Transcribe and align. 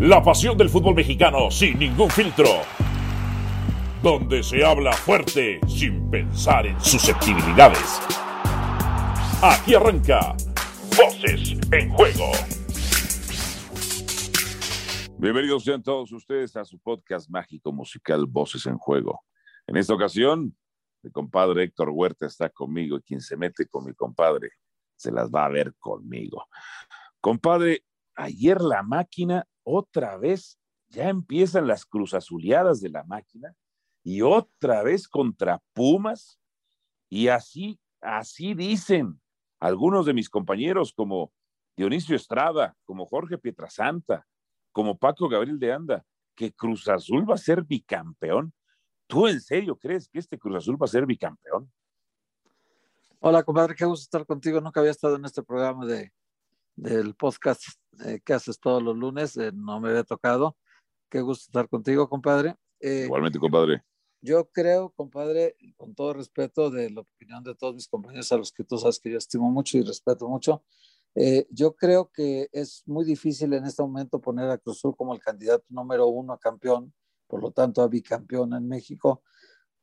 La 0.00 0.22
pasión 0.22 0.56
del 0.56 0.68
fútbol 0.68 0.94
mexicano 0.94 1.50
sin 1.50 1.76
ningún 1.76 2.08
filtro. 2.08 2.46
Donde 4.00 4.44
se 4.44 4.64
habla 4.64 4.92
fuerte 4.92 5.58
sin 5.66 6.08
pensar 6.08 6.68
en 6.68 6.80
susceptibilidades. 6.80 7.98
Aquí 9.42 9.74
arranca 9.74 10.36
Voces 10.96 11.58
en 11.72 11.90
Juego. 11.90 12.30
Bienvenidos 15.18 15.64
sean 15.64 15.82
todos 15.82 16.12
ustedes 16.12 16.54
a 16.54 16.64
su 16.64 16.78
podcast 16.78 17.28
mágico 17.28 17.72
musical 17.72 18.24
Voces 18.26 18.66
en 18.66 18.78
Juego. 18.78 19.24
En 19.66 19.76
esta 19.76 19.94
ocasión, 19.94 20.56
mi 21.02 21.10
compadre 21.10 21.64
Héctor 21.64 21.90
Huerta 21.90 22.26
está 22.26 22.50
conmigo 22.50 22.98
y 22.98 23.02
quien 23.02 23.20
se 23.20 23.36
mete 23.36 23.66
con 23.66 23.84
mi 23.84 23.94
compadre 23.94 24.50
se 24.94 25.10
las 25.10 25.28
va 25.28 25.44
a 25.44 25.48
ver 25.48 25.74
conmigo. 25.80 26.46
Compadre, 27.20 27.82
ayer 28.14 28.60
la 28.60 28.84
máquina 28.84 29.44
otra 29.68 30.16
vez, 30.16 30.58
ya 30.88 31.08
empiezan 31.08 31.66
las 31.66 31.84
cruzazuleadas 31.84 32.80
de 32.80 32.88
la 32.88 33.04
máquina 33.04 33.54
y 34.02 34.22
otra 34.22 34.82
vez 34.82 35.06
contra 35.06 35.62
Pumas 35.74 36.40
y 37.10 37.28
así, 37.28 37.78
así 38.00 38.54
dicen 38.54 39.20
algunos 39.60 40.06
de 40.06 40.14
mis 40.14 40.30
compañeros 40.30 40.92
como 40.94 41.32
Dionisio 41.76 42.16
Estrada, 42.16 42.76
como 42.84 43.06
Jorge 43.06 43.36
Pietrasanta, 43.36 44.26
como 44.72 44.96
Paco 44.96 45.28
Gabriel 45.28 45.58
de 45.58 45.72
Anda, 45.72 46.04
que 46.34 46.52
Cruz 46.52 46.88
Azul 46.88 47.28
va 47.28 47.34
a 47.34 47.38
ser 47.38 47.62
bicampeón. 47.62 48.52
¿Tú 49.06 49.26
en 49.26 49.40
serio 49.40 49.76
crees 49.76 50.08
que 50.08 50.18
este 50.18 50.38
Cruz 50.38 50.56
Azul 50.56 50.80
va 50.80 50.86
a 50.86 50.88
ser 50.88 51.04
bicampeón? 51.04 51.70
Hola, 53.20 53.42
compadre, 53.42 53.74
qué 53.74 53.84
gusto 53.84 54.04
estar 54.04 54.24
contigo. 54.24 54.60
Nunca 54.60 54.80
había 54.80 54.92
estado 54.92 55.16
en 55.16 55.24
este 55.24 55.42
programa 55.42 55.84
de, 55.84 56.12
del 56.78 57.14
podcast 57.14 57.62
eh, 58.04 58.20
que 58.24 58.32
haces 58.32 58.58
todos 58.60 58.82
los 58.82 58.96
lunes. 58.96 59.36
Eh, 59.36 59.50
no 59.52 59.80
me 59.80 59.90
había 59.90 60.04
tocado. 60.04 60.56
Qué 61.10 61.20
gusto 61.20 61.44
estar 61.46 61.68
contigo, 61.68 62.08
compadre. 62.08 62.56
Eh, 62.80 63.04
Igualmente, 63.06 63.38
compadre. 63.38 63.82
Yo 64.20 64.48
creo, 64.50 64.90
compadre, 64.90 65.56
con 65.76 65.94
todo 65.94 66.12
respeto 66.14 66.70
de 66.70 66.90
la 66.90 67.00
opinión 67.02 67.42
de 67.44 67.54
todos 67.54 67.74
mis 67.74 67.88
compañeros 67.88 68.30
a 68.32 68.36
los 68.36 68.52
que 68.52 68.64
tú 68.64 68.78
sabes 68.78 68.98
que 68.98 69.10
yo 69.10 69.18
estimo 69.18 69.50
mucho 69.50 69.78
y 69.78 69.82
respeto 69.82 70.28
mucho, 70.28 70.64
yo 71.50 71.74
creo 71.74 72.10
que 72.12 72.48
es 72.52 72.84
muy 72.86 73.04
difícil 73.04 73.52
en 73.52 73.64
este 73.64 73.82
momento 73.82 74.20
poner 74.20 74.50
a 74.50 74.58
Cruz 74.58 74.78
Azul 74.78 74.94
como 74.96 75.14
el 75.14 75.20
candidato 75.20 75.64
número 75.68 76.06
uno 76.06 76.32
a 76.32 76.38
campeón, 76.38 76.92
por 77.26 77.42
lo 77.42 77.50
tanto 77.50 77.82
a 77.82 77.88
bicampeón 77.88 78.54
en 78.54 78.68
México, 78.68 79.22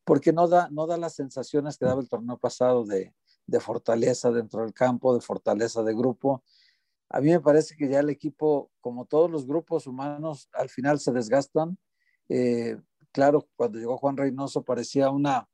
porque 0.05 0.31
no 0.31 0.47
da, 0.47 0.69
no 0.69 0.85
da 0.85 0.97
las 0.97 1.15
sensaciones 1.15 1.77
que 1.77 1.85
daba 1.85 2.02
el 2.02 2.07
torneo 2.07 2.37
pasado 2.37 2.85
de, 2.85 3.13
de 3.47 3.59
fortaleza 3.59 4.31
dentro 4.31 4.61
del 4.61 4.73
campo, 4.73 5.13
de 5.13 5.21
fortaleza 5.21 5.83
de 5.83 5.93
grupo. 5.93 6.43
A 7.09 7.22
mí 7.22 7.30
me 7.30 7.39
parece 7.39 7.75
que 7.75 7.88
ya 7.88 8.00
el 8.00 8.09
equipo, 8.09 8.72
como 8.81 9.06
todos 9.06 9.30
los 9.30 9.45
grupos 9.45 9.88
humanos, 9.88 10.50
al 10.53 10.70
final 10.70 11.00
se 11.00 11.11
desgastan. 11.11 11.78
Eh, 12.30 12.78
claro, 13.11 13.48
cuando 13.56 13.80
llegó 13.80 13.98
Juan 13.98 14.17
Reynoso 14.17 14.64
parecía 14.64 15.09
una, 15.09 15.48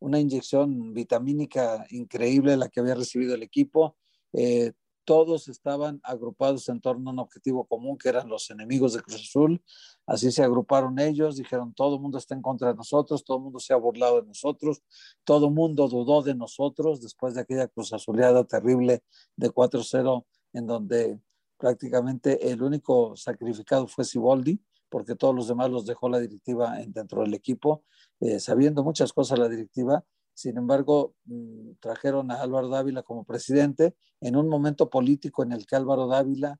una 0.00 0.18
inyección 0.18 0.92
vitamínica 0.92 1.86
increíble 1.90 2.56
la 2.56 2.68
que 2.68 2.80
había 2.80 2.94
recibido 2.94 3.34
el 3.34 3.42
equipo. 3.42 3.96
Eh, 4.32 4.72
todos 5.04 5.48
estaban 5.48 6.00
agrupados 6.04 6.68
en 6.68 6.80
torno 6.80 7.10
a 7.10 7.12
un 7.12 7.18
objetivo 7.18 7.64
común 7.64 7.98
que 7.98 8.08
eran 8.08 8.28
los 8.28 8.50
enemigos 8.50 8.92
de 8.92 9.00
Cruz 9.00 9.22
Azul. 9.22 9.62
Así 10.06 10.30
se 10.30 10.42
agruparon 10.42 10.98
ellos, 10.98 11.36
dijeron 11.36 11.74
todo 11.74 11.96
el 11.96 12.00
mundo 12.00 12.18
está 12.18 12.34
en 12.34 12.42
contra 12.42 12.68
de 12.68 12.74
nosotros, 12.74 13.24
todo 13.24 13.38
el 13.38 13.44
mundo 13.44 13.58
se 13.58 13.72
ha 13.72 13.76
burlado 13.76 14.20
de 14.20 14.28
nosotros, 14.28 14.82
todo 15.24 15.48
el 15.48 15.54
mundo 15.54 15.88
dudó 15.88 16.22
de 16.22 16.34
nosotros 16.34 17.00
después 17.00 17.34
de 17.34 17.40
aquella 17.40 17.66
Cruz 17.68 17.92
Azuleada 17.92 18.44
terrible 18.44 19.02
de 19.36 19.50
4-0 19.50 20.24
en 20.52 20.66
donde 20.66 21.20
prácticamente 21.56 22.50
el 22.50 22.62
único 22.62 23.16
sacrificado 23.16 23.86
fue 23.86 24.04
Siboldi, 24.04 24.60
porque 24.88 25.14
todos 25.14 25.34
los 25.34 25.48
demás 25.48 25.70
los 25.70 25.86
dejó 25.86 26.08
la 26.08 26.18
directiva 26.18 26.76
dentro 26.88 27.22
del 27.22 27.34
equipo, 27.34 27.84
eh, 28.20 28.40
sabiendo 28.40 28.82
muchas 28.82 29.12
cosas 29.12 29.38
la 29.38 29.48
directiva, 29.48 30.04
sin 30.34 30.56
embargo, 30.56 31.14
mm, 31.26 31.72
trajeron 31.80 32.30
a 32.30 32.40
Álvaro 32.40 32.68
Dávila 32.68 33.02
como 33.02 33.24
presidente 33.24 33.94
en 34.20 34.36
un 34.36 34.48
momento 34.48 34.88
político 34.88 35.42
en 35.42 35.52
el 35.52 35.66
que 35.66 35.76
Álvaro 35.76 36.06
Dávila 36.06 36.58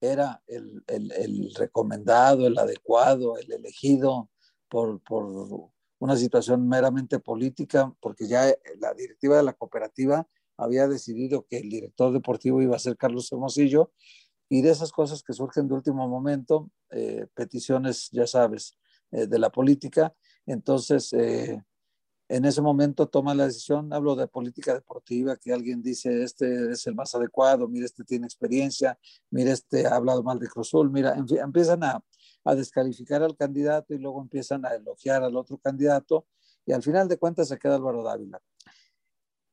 era 0.00 0.42
el, 0.46 0.82
recomendado, 1.56 2.46
el 2.46 2.58
adecuado, 2.58 3.36
el 3.38 3.52
elegido 3.52 4.30
por, 4.68 5.00
una 5.98 6.16
situación 6.16 6.66
meramente 6.66 7.18
política, 7.18 7.94
porque 8.00 8.26
ya 8.26 8.52
la 8.78 8.94
directiva 8.94 9.36
de 9.36 9.42
la 9.42 9.52
cooperativa 9.52 10.26
había 10.60 10.86
decidido 10.88 11.46
que 11.48 11.58
el 11.58 11.68
director 11.68 12.12
deportivo 12.12 12.62
iba 12.62 12.76
a 12.76 12.80
ser 12.80 12.96
Carlos 12.96 13.30
Hermosillo, 13.32 13.92
y 14.48 14.62
de 14.62 14.70
esas 14.70 14.90
cosas 14.90 15.22
que 15.22 15.32
surgen 15.32 15.68
de 15.68 15.74
último 15.74 16.08
momento, 16.08 16.70
eh, 16.90 17.26
peticiones, 17.34 18.08
ya 18.10 18.26
sabes, 18.26 18.76
eh, 19.12 19.26
de 19.26 19.38
la 19.38 19.50
política, 19.50 20.12
entonces 20.44 21.12
eh, 21.12 21.62
en 22.28 22.44
ese 22.44 22.60
momento 22.60 23.08
toma 23.08 23.34
la 23.34 23.46
decisión, 23.46 23.92
hablo 23.92 24.16
de 24.16 24.26
política 24.26 24.74
deportiva, 24.74 25.36
que 25.36 25.52
alguien 25.52 25.82
dice, 25.82 26.24
este 26.24 26.72
es 26.72 26.86
el 26.88 26.96
más 26.96 27.14
adecuado, 27.14 27.68
mire, 27.68 27.86
este 27.86 28.04
tiene 28.04 28.26
experiencia, 28.26 28.98
mire, 29.30 29.52
este 29.52 29.86
ha 29.86 29.94
hablado 29.96 30.22
mal 30.22 30.38
de 30.38 30.48
Cruzul, 30.48 30.90
mira, 30.90 31.14
empiezan 31.16 31.84
a, 31.84 32.02
descalificar 32.56 33.22
al 33.22 33.36
candidato 33.36 33.94
y 33.94 33.98
luego 33.98 34.22
empiezan 34.22 34.64
a 34.64 34.74
elogiar 34.74 35.22
al 35.22 35.36
otro 35.36 35.58
candidato 35.58 36.26
y 36.66 36.72
al 36.72 36.82
final 36.82 37.06
de 37.06 37.18
cuentas 37.18 37.48
se 37.48 37.58
queda 37.58 37.76
Álvaro 37.76 38.02
Dávila. 38.02 38.40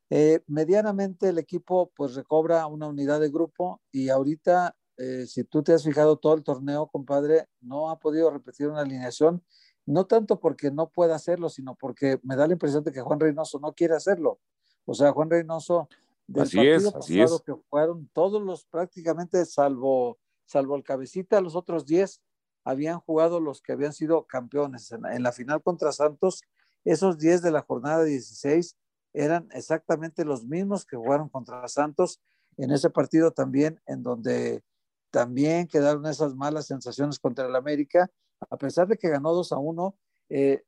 Eh, 0.09 0.41
medianamente 0.47 1.29
el 1.29 1.37
equipo 1.37 1.91
pues 1.95 2.15
recobra 2.15 2.65
una 2.67 2.87
unidad 2.87 3.19
de 3.19 3.29
grupo 3.29 3.81
y 3.91 4.09
ahorita, 4.09 4.75
eh, 4.97 5.25
si 5.27 5.43
tú 5.43 5.63
te 5.63 5.73
has 5.73 5.83
fijado 5.83 6.17
todo 6.17 6.33
el 6.33 6.43
torneo, 6.43 6.87
compadre, 6.87 7.47
no 7.59 7.89
ha 7.89 7.99
podido 7.99 8.29
repetir 8.31 8.67
una 8.67 8.81
alineación 8.81 9.43
no 9.87 10.05
tanto 10.05 10.39
porque 10.39 10.69
no 10.69 10.89
pueda 10.89 11.15
hacerlo, 11.15 11.49
sino 11.49 11.73
porque 11.75 12.19
me 12.21 12.35
da 12.35 12.45
la 12.45 12.53
impresión 12.53 12.83
de 12.83 12.91
que 12.91 13.01
Juan 13.01 13.19
Reynoso 13.19 13.57
no 13.59 13.73
quiere 13.73 13.95
hacerlo. 13.95 14.39
O 14.85 14.93
sea, 14.93 15.13
Juan 15.13 15.29
Reynoso, 15.29 15.87
del 16.27 16.43
así 16.43 16.57
partido 16.57 16.91
pasado 16.91 17.39
que 17.39 17.55
fueron 17.69 18.09
todos 18.13 18.41
los 18.41 18.65
prácticamente, 18.65 19.45
salvo, 19.45 20.19
salvo 20.45 20.75
el 20.75 20.83
cabecita, 20.83 21.39
los 21.39 21.55
otros 21.55 21.85
10 21.85 22.21
habían 22.65 22.99
jugado 22.99 23.39
los 23.39 23.61
que 23.61 23.71
habían 23.71 23.93
sido 23.93 24.25
campeones. 24.27 24.91
En, 24.91 25.23
la 25.23 25.31
final 25.31 25.63
contra 25.63 25.93
Santos, 25.93 26.41
esos 26.83 27.17
10 27.17 27.41
de 27.41 27.51
la 27.51 27.61
jornada 27.61 28.03
16 28.03 28.75
eran 29.23 29.49
exactamente 29.51 30.25
los 30.25 30.45
mismos 30.45 30.85
que 30.85 30.97
jugaron 30.97 31.29
contra 31.29 31.67
Santos 31.67 32.21
en 32.57 32.71
ese 32.71 32.89
partido 32.89 33.31
también, 33.31 33.81
en 33.85 34.03
donde 34.03 34.63
también 35.11 35.67
quedaron 35.67 36.05
esas 36.05 36.35
malas 36.35 36.67
sensaciones 36.67 37.19
contra 37.19 37.45
el 37.47 37.55
América 37.55 38.09
a 38.49 38.57
pesar 38.57 38.87
de 38.87 38.97
que 38.97 39.09
ganó 39.09 39.33
2 39.33 39.51
a 39.51 39.57
1, 39.57 39.97
eh, 40.29 40.63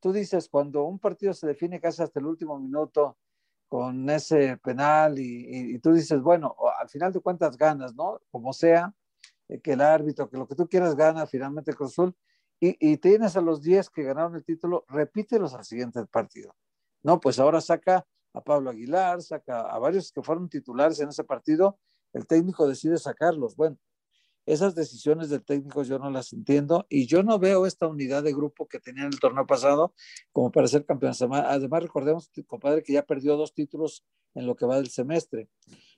tú 0.00 0.12
dices, 0.12 0.48
cuando 0.48 0.84
un 0.84 0.98
partido 0.98 1.32
se 1.32 1.46
define 1.46 1.80
casi 1.80 2.02
hasta 2.02 2.20
el 2.20 2.26
último 2.26 2.58
minuto 2.58 3.16
con 3.68 4.08
ese 4.10 4.56
penal 4.58 5.18
y, 5.18 5.78
tú 5.80 5.92
dices, 5.92 6.20
bueno, 6.20 6.54
al 6.78 6.88
final 6.88 7.12
de 7.12 7.20
cuentas 7.20 7.56
ganas, 7.56 7.94
¿no? 7.94 8.20
Como 8.30 8.52
sea, 8.52 8.94
eh, 9.48 9.60
que 9.60 9.72
el 9.72 9.80
árbitro, 9.80 10.28
que 10.30 10.36
lo 10.36 10.46
que 10.46 10.54
tú 10.54 10.68
quieras 10.68 10.94
gana 10.94 11.26
finalmente 11.26 11.74
con 11.74 11.88
Azul, 11.88 12.14
y, 12.60 12.76
y, 12.80 12.96
tienes 12.98 13.36
a 13.36 13.42
los 13.42 13.60
10 13.60 13.90
que 13.90 14.02
ganaron 14.02 14.34
el 14.34 14.44
título, 14.44 14.84
repítelos 14.88 15.52
al 15.52 15.64
siguiente 15.64 16.06
partido. 16.06 16.54
No, 17.02 17.20
pues 17.20 17.38
ahora 17.38 17.60
saca 17.60 18.06
a 18.32 18.40
Pablo 18.42 18.70
Aguilar, 18.70 19.22
saca 19.22 19.60
a 19.62 19.78
varios 19.78 20.12
que 20.12 20.22
fueron 20.22 20.48
titulares 20.48 21.00
en 21.00 21.08
ese 21.08 21.24
partido, 21.24 21.78
el 22.12 22.26
técnico 22.26 22.66
decide 22.68 22.98
sacarlos. 22.98 23.56
Bueno, 23.56 23.78
esas 24.46 24.76
decisiones 24.76 25.28
del 25.28 25.44
técnico 25.44 25.82
yo 25.82 25.98
no 25.98 26.08
las 26.08 26.32
entiendo 26.32 26.86
y 26.88 27.06
yo 27.06 27.24
no 27.24 27.38
veo 27.38 27.66
esta 27.66 27.88
unidad 27.88 28.22
de 28.22 28.32
grupo 28.32 28.68
que 28.68 28.78
tenía 28.78 29.02
en 29.02 29.12
el 29.12 29.18
torneo 29.18 29.44
pasado 29.44 29.92
como 30.32 30.52
para 30.52 30.68
ser 30.68 30.86
campeón. 30.86 31.12
Además, 31.32 31.82
recordemos, 31.82 32.30
compadre, 32.46 32.82
que 32.84 32.92
ya 32.92 33.02
perdió 33.02 33.36
dos 33.36 33.54
títulos 33.54 34.04
en 34.34 34.46
lo 34.46 34.54
que 34.54 34.64
va 34.64 34.76
del 34.76 34.88
semestre. 34.88 35.48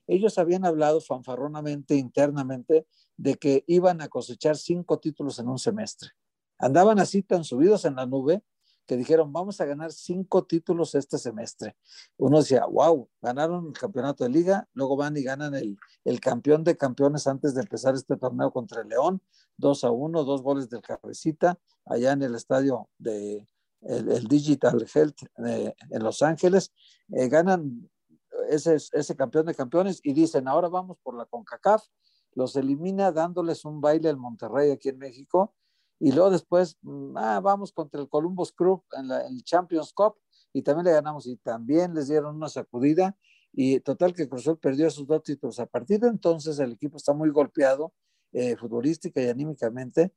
Ellos 0.06 0.38
habían 0.38 0.64
hablado 0.64 1.02
fanfarronamente, 1.02 1.96
internamente, 1.96 2.86
de 3.18 3.34
que 3.34 3.64
iban 3.66 4.00
a 4.00 4.08
cosechar 4.08 4.56
cinco 4.56 4.98
títulos 4.98 5.38
en 5.38 5.48
un 5.48 5.58
semestre. 5.58 6.10
Andaban 6.58 6.98
así 6.98 7.22
tan 7.22 7.44
subidos 7.44 7.84
en 7.84 7.96
la 7.96 8.06
nube 8.06 8.42
que 8.88 8.96
dijeron, 8.96 9.30
vamos 9.34 9.60
a 9.60 9.66
ganar 9.66 9.92
cinco 9.92 10.44
títulos 10.44 10.94
este 10.94 11.18
semestre. 11.18 11.76
Uno 12.16 12.38
decía, 12.38 12.64
wow, 12.64 13.06
ganaron 13.20 13.66
el 13.66 13.72
campeonato 13.74 14.24
de 14.24 14.30
liga, 14.30 14.66
luego 14.72 14.96
van 14.96 15.14
y 15.18 15.22
ganan 15.22 15.54
el, 15.54 15.76
el 16.04 16.20
campeón 16.20 16.64
de 16.64 16.74
campeones 16.74 17.26
antes 17.26 17.54
de 17.54 17.60
empezar 17.60 17.94
este 17.94 18.16
torneo 18.16 18.50
contra 18.50 18.80
el 18.80 18.88
León, 18.88 19.20
2 19.58 19.84
a 19.84 19.90
1, 19.90 20.24
dos 20.24 20.42
goles 20.42 20.70
del 20.70 20.80
Cabecita, 20.80 21.60
allá 21.84 22.12
en 22.12 22.22
el 22.22 22.34
estadio 22.34 22.88
de 22.96 23.46
el, 23.82 24.26
Digital 24.26 24.86
Health 24.92 25.18
eh, 25.46 25.74
en 25.90 26.02
Los 26.02 26.22
Ángeles, 26.22 26.72
eh, 27.12 27.28
ganan 27.28 27.90
ese, 28.48 28.76
ese 28.76 29.16
campeón 29.16 29.44
de 29.44 29.54
campeones 29.54 30.00
y 30.02 30.14
dicen, 30.14 30.48
ahora 30.48 30.68
vamos 30.68 30.96
por 31.02 31.14
la 31.14 31.26
CONCACAF, 31.26 31.84
los 32.32 32.56
elimina 32.56 33.12
dándoles 33.12 33.66
un 33.66 33.82
baile 33.82 34.08
al 34.08 34.16
Monterrey 34.16 34.70
aquí 34.70 34.88
en 34.88 34.96
México 34.96 35.54
y 36.00 36.12
luego 36.12 36.30
después, 36.30 36.76
mm, 36.82 37.16
ah, 37.16 37.40
vamos 37.40 37.72
contra 37.72 38.00
el 38.00 38.08
Columbus 38.08 38.52
Crew 38.52 38.82
en, 38.92 39.08
la, 39.08 39.26
el 39.26 39.42
Champions 39.42 39.92
Cup 39.92 40.14
y 40.52 40.62
también 40.62 40.86
le 40.86 40.92
ganamos 40.92 41.26
y 41.26 41.36
también 41.36 41.94
les 41.94 42.08
dieron 42.08 42.36
una 42.36 42.48
sacudida 42.48 43.16
y 43.52 43.80
total 43.80 44.14
que 44.14 44.28
Cruzul 44.28 44.58
perdió 44.58 44.86
esos 44.86 45.06
dos 45.06 45.22
títulos. 45.22 45.58
A 45.58 45.66
partir 45.66 46.00
de 46.00 46.08
entonces 46.08 46.58
el 46.58 46.72
equipo 46.72 46.96
está 46.96 47.12
muy 47.12 47.30
golpeado 47.30 47.92
eh, 48.32 48.56
futbolística 48.56 49.20
y 49.22 49.28
anímicamente. 49.28 50.12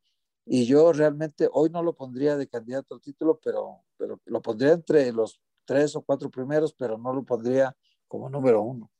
Y 0.46 0.66
yo 0.66 0.92
realmente 0.92 1.48
hoy 1.52 1.70
no 1.70 1.82
lo 1.82 1.94
pondría 1.94 2.36
de 2.36 2.48
candidato 2.48 2.96
al 2.96 3.02
título, 3.02 3.40
pero, 3.44 3.84
pero 3.98 4.20
lo 4.26 4.42
pondría 4.42 4.74
entre 4.74 5.12
los 5.14 5.40
tres 5.66 5.96
o 5.96 6.02
cuatro 6.02 6.30
primeros, 6.30 6.74
pero 6.74 6.98
no 6.98 7.14
lo 7.14 7.24
pondría 7.24 7.76
como 8.08 8.30
número 8.30 8.62
uno. 8.62 8.92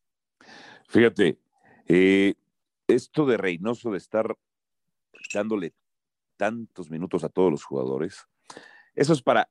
Fíjate, 0.88 1.40
eh, 1.88 2.36
esto 2.88 3.26
de 3.26 3.38
Reynoso 3.38 3.92
de 3.92 3.98
estar 3.98 4.38
dándole 5.34 5.74
tantos 6.42 6.90
minutos 6.90 7.24
a 7.24 7.30
todos 7.30 7.52
los 7.52 7.64
jugadores, 7.64 8.26
eso 8.96 9.14
es 9.14 9.22
para, 9.22 9.48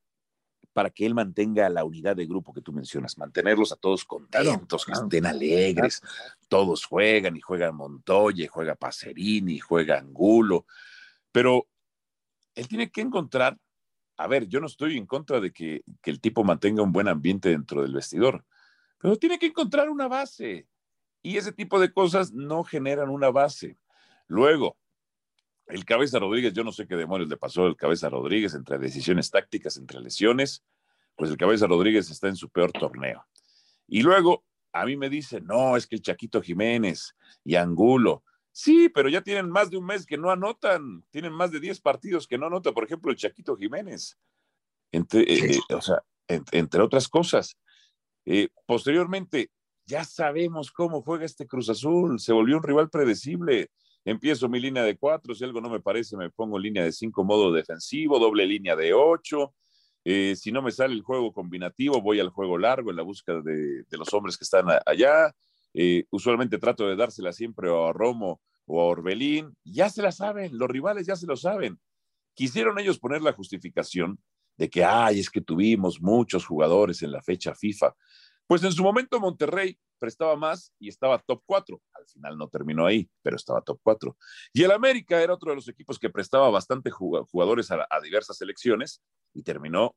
para 0.72 0.90
que 0.90 1.06
él 1.06 1.14
mantenga 1.14 1.69
la 1.69 1.84
unidad 1.84 2.16
de 2.16 2.26
grupo 2.26 2.52
que 2.52 2.62
tú 2.62 2.72
mencionas, 2.72 3.16
mantenerlos 3.16 3.70
a 3.70 3.76
todos 3.76 4.04
contentos, 4.04 4.84
que 4.84 4.90
estén 4.90 5.25
alegres, 5.25 6.02
todos 6.48 6.84
juegan 6.84 7.37
y 7.37 7.40
juegan 7.40 7.76
Montoya, 7.76 8.42
y 8.42 8.48
juega 8.48 8.75
Pacerini, 8.75 9.54
y 9.54 9.58
juega 9.60 10.00
Angulo, 10.00 10.66
pero 11.31 11.69
él 12.56 12.66
tiene 12.66 12.90
que 12.90 13.02
encontrar, 13.02 13.56
a 14.16 14.26
ver, 14.26 14.48
yo 14.48 14.58
no 14.58 14.66
estoy 14.66 14.98
en 14.98 15.06
contra 15.06 15.38
de 15.38 15.52
que, 15.52 15.84
que 16.02 16.10
el 16.10 16.20
tipo 16.20 16.42
mantenga 16.42 16.82
un 16.82 16.90
buen 16.90 17.06
ambiente 17.06 17.50
dentro 17.50 17.82
del 17.82 17.94
vestidor, 17.94 18.44
pero 18.98 19.14
tiene 19.14 19.38
que 19.38 19.46
encontrar 19.46 19.88
una 19.88 20.08
base. 20.08 20.66
Y 21.22 21.37
ese 21.37 21.52
tipo 21.52 21.78
de 21.78 21.92
cosas 21.92 22.32
no 22.32 22.64
generan 22.64 23.10
una 23.10 23.31
base. 23.31 23.76
Luego, 24.26 24.76
el 25.70 25.84
Cabeza 25.84 26.19
Rodríguez, 26.19 26.52
yo 26.52 26.64
no 26.64 26.72
sé 26.72 26.87
qué 26.87 26.96
demonios 26.96 27.28
le 27.28 27.37
pasó 27.37 27.64
al 27.64 27.76
Cabeza 27.76 28.08
Rodríguez 28.08 28.55
entre 28.55 28.78
decisiones 28.78 29.31
tácticas, 29.31 29.76
entre 29.76 30.00
lesiones, 30.00 30.64
pues 31.17 31.31
el 31.31 31.37
Cabeza 31.37 31.67
Rodríguez 31.67 32.11
está 32.11 32.28
en 32.28 32.37
su 32.37 32.49
peor 32.49 32.72
torneo. 32.72 33.26
Y 33.87 34.02
luego 34.02 34.44
a 34.72 34.84
mí 34.84 34.96
me 34.96 35.08
dice, 35.08 35.40
no, 35.40 35.76
es 35.76 35.87
que 35.87 35.96
el 35.96 36.02
Chaquito 36.02 36.40
Jiménez 36.40 37.14
y 37.44 37.56
Angulo, 37.56 38.25
sí, 38.52 38.88
pero 38.88 39.08
ya 39.08 39.22
tienen 39.22 39.50
más 39.50 39.70
de 39.70 39.76
un 39.76 39.87
mes 39.87 40.06
que 40.06 40.17
no 40.17 40.31
anotan, 40.31 41.05
tienen 41.11 41.32
más 41.32 41.50
de 41.50 41.61
10 41.61 41.81
partidos 41.81 42.26
que 42.26 42.38
no 42.38 42.46
anotan, 42.46 42.75
por 42.75 42.84
ejemplo, 42.84 43.11
el 43.11 43.16
Chaquito 43.16 43.56
Jiménez, 43.56 44.19
entre, 44.93 45.23
eh, 45.23 45.58
eh, 45.69 45.75
o 45.75 45.82
sea, 45.82 46.02
entre 46.28 46.82
otras 46.82 47.08
cosas. 47.08 47.56
Eh, 48.25 48.49
posteriormente, 48.66 49.50
ya 49.87 50.05
sabemos 50.05 50.70
cómo 50.70 51.02
juega 51.02 51.25
este 51.25 51.46
Cruz 51.46 51.69
Azul, 51.69 52.20
se 52.20 52.32
volvió 52.32 52.56
un 52.56 52.62
rival 52.62 52.90
predecible 52.90 53.70
empiezo 54.05 54.49
mi 54.49 54.61
línea 54.61 54.82
de 54.82 54.97
cuatro, 54.97 55.35
si 55.35 55.44
algo 55.44 55.61
no 55.61 55.70
me 55.70 55.81
parece, 55.81 56.17
me 56.17 56.31
pongo 56.31 56.58
línea 56.58 56.85
de 56.85 56.93
cinco 56.93 57.25
modo 57.25 57.52
defensivo, 57.52 58.19
doble 58.19 58.47
línea 58.47 58.76
de 58.76 58.93
ocho. 58.93 59.55
Eh, 60.05 60.35
si 60.37 60.50
no 60.50 60.62
me 60.62 60.70
sale 60.70 60.94
el 60.94 61.02
juego 61.02 61.32
combinativo, 61.32 62.00
voy 62.00 62.20
al 62.20 62.31
juego 62.31 62.56
largo 62.56 62.91
en 62.91 62.97
la 62.97 63.02
búsqueda 63.02 63.43
de, 63.43 63.85
los 63.91 64.12
hombres 64.14 64.37
que 64.37 64.44
están 64.44 64.67
allá. 64.87 65.35
Eh, 65.75 66.05
usualmente 66.11 66.58
trato 66.58 66.88
de 66.88 66.97
dársela 66.97 67.32
siempre 67.32 67.69
a 67.70 67.93
Romo 67.93 68.41
o 68.67 68.81
a 68.81 68.87
Orbelín. 68.87 69.55
Ya 69.64 69.91
se 69.91 70.02
la 70.02 70.12
saben, 70.12 70.56
los 70.56 70.69
rivales 70.69 71.06
ya 71.06 71.17
se 71.17 71.26
lo 71.26 71.37
saben. 71.37 71.79
Quisieron 72.35 72.79
ellos 72.79 72.99
poner 72.99 73.23
la 73.23 73.32
justificación 73.32 74.19
de 74.56 74.70
que, 74.70 74.85
ay, 74.85 75.20
es 75.20 75.31
que 75.31 75.41
tuvimos 75.41 76.00
muchos 76.00 76.47
jugadores 76.47 77.02
en 77.02 77.12
la 77.12 77.23
fecha 77.23 77.55
FIFA. 77.55 77.94
Pues 78.47 78.62
en 78.64 78.73
su 78.73 78.82
momento 78.82 79.20
Monterrey 79.20 79.79
prestaba 80.00 80.35
más 80.35 80.73
y 80.81 80.88
estaba 80.88 81.19
top 81.19 81.43
4. 81.47 81.81
Al 81.93 82.06
final 82.06 82.37
no 82.37 82.49
terminó 82.49 82.87
ahí, 82.87 83.08
pero 83.23 83.37
estaba 83.37 83.61
top 83.61 83.79
4. 83.82 84.17
Y 84.52 84.64
el 84.64 84.73
América 84.73 85.23
era 85.23 85.35
otro 85.35 85.50
de 85.50 85.56
los 85.56 85.69
equipos 85.69 85.99
que 85.99 86.11
prestaba 86.11 86.50
bastante 86.50 86.91
jugadores 86.91 87.70
a, 87.70 87.87
diversas 88.02 88.38
selecciones 88.38 89.02
y 89.32 89.43
terminó 89.43 89.94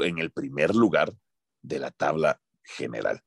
en 0.00 0.18
el 0.18 0.30
primer 0.32 0.74
lugar 0.74 1.16
de 1.62 1.78
la 1.78 1.90
tabla 1.90 2.40
general. 2.62 3.22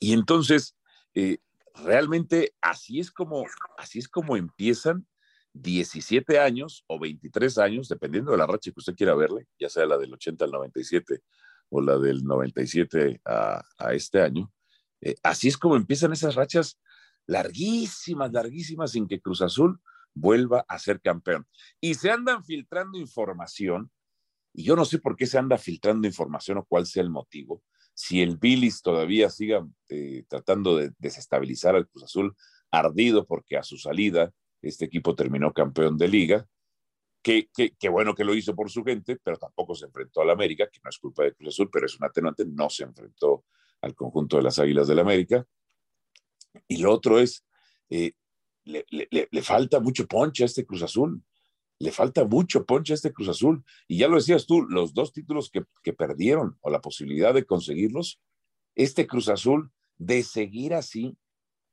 Y 0.00 0.12
entonces, 0.14 0.76
eh, 1.14 1.38
realmente 1.74 2.54
así 2.60 2.98
es 2.98 3.10
como, 3.10 3.44
así 3.76 3.98
es 3.98 4.08
como 4.08 4.36
empiezan 4.36 5.06
17 5.52 6.38
años 6.38 6.84
o 6.86 6.98
23 6.98 7.58
años, 7.58 7.88
dependiendo 7.88 8.32
de 8.32 8.38
la 8.38 8.46
racha 8.46 8.70
que 8.70 8.80
usted 8.80 8.94
quiera 8.94 9.14
verle, 9.14 9.46
ya 9.58 9.68
sea 9.68 9.86
la 9.86 9.98
del 9.98 10.12
80 10.14 10.44
al 10.44 10.50
97 10.50 11.22
o 11.70 11.80
la 11.80 11.98
del 11.98 12.24
97 12.24 13.20
a, 13.24 13.62
a 13.78 13.94
este 13.94 14.20
año. 14.20 14.50
Eh, 15.00 15.14
así 15.22 15.48
es 15.48 15.56
como 15.56 15.76
empiezan 15.76 16.12
esas 16.12 16.34
rachas 16.34 16.78
larguísimas, 17.26 18.32
larguísimas, 18.32 18.92
sin 18.92 19.06
que 19.06 19.20
Cruz 19.20 19.42
Azul 19.42 19.80
vuelva 20.14 20.64
a 20.68 20.78
ser 20.78 21.00
campeón. 21.00 21.46
Y 21.80 21.94
se 21.94 22.10
andan 22.10 22.44
filtrando 22.44 22.98
información, 22.98 23.90
y 24.52 24.64
yo 24.64 24.76
no 24.76 24.84
sé 24.84 24.98
por 24.98 25.16
qué 25.16 25.26
se 25.26 25.38
anda 25.38 25.58
filtrando 25.58 26.08
información 26.08 26.58
o 26.58 26.64
cuál 26.64 26.86
sea 26.86 27.02
el 27.02 27.10
motivo. 27.10 27.62
Si 27.94 28.22
el 28.22 28.36
Billis 28.36 28.82
todavía 28.82 29.30
siga 29.30 29.66
eh, 29.88 30.24
tratando 30.28 30.76
de 30.76 30.92
desestabilizar 30.98 31.76
al 31.76 31.88
Cruz 31.88 32.04
Azul, 32.04 32.34
ardido 32.70 33.26
porque 33.26 33.56
a 33.56 33.62
su 33.62 33.76
salida 33.76 34.32
este 34.62 34.86
equipo 34.86 35.14
terminó 35.14 35.52
campeón 35.52 35.96
de 35.96 36.08
liga, 36.08 36.48
Qué, 37.22 37.88
bueno 37.90 38.14
que 38.14 38.24
lo 38.24 38.34
hizo 38.34 38.54
por 38.54 38.70
su 38.70 38.82
gente, 38.84 39.18
pero 39.22 39.36
tampoco 39.36 39.74
se 39.74 39.86
enfrentó 39.86 40.22
al 40.22 40.30
América, 40.30 40.68
que 40.72 40.80
no 40.82 40.88
es 40.88 40.98
culpa 40.98 41.24
de 41.24 41.34
Cruz 41.34 41.54
Azul, 41.54 41.68
pero 41.70 41.84
es 41.84 41.98
un 41.98 42.06
atenuante, 42.06 42.46
no 42.46 42.70
se 42.70 42.84
enfrentó 42.84 43.44
al 43.80 43.94
conjunto 43.94 44.36
de 44.36 44.42
las 44.42 44.58
Águilas 44.58 44.88
del 44.88 44.98
América. 44.98 45.46
Y 46.66 46.78
lo 46.78 46.92
otro 46.92 47.18
es, 47.18 47.44
eh, 47.90 48.12
le, 48.64 49.42
falta 49.42 49.80
mucho 49.80 50.06
ponche 50.06 50.42
a 50.42 50.46
este 50.46 50.66
Cruz 50.66 50.82
Azul, 50.82 51.22
le 51.78 51.92
falta 51.92 52.24
mucho 52.24 52.64
ponche 52.64 52.92
a 52.92 52.96
este 52.96 53.12
Cruz 53.12 53.28
Azul. 53.28 53.64
Y 53.86 53.98
ya 53.98 54.08
lo 54.08 54.16
decías 54.16 54.46
tú, 54.46 54.62
los 54.62 54.94
dos 54.94 55.12
títulos 55.12 55.50
que, 55.50 55.64
que 55.82 55.92
perdieron 55.92 56.58
o 56.60 56.70
la 56.70 56.80
posibilidad 56.80 57.32
de 57.32 57.44
conseguirlos, 57.44 58.20
este 58.74 59.06
Cruz 59.06 59.28
Azul, 59.28 59.70
de 59.96 60.22
seguir 60.22 60.74
así, 60.74 61.16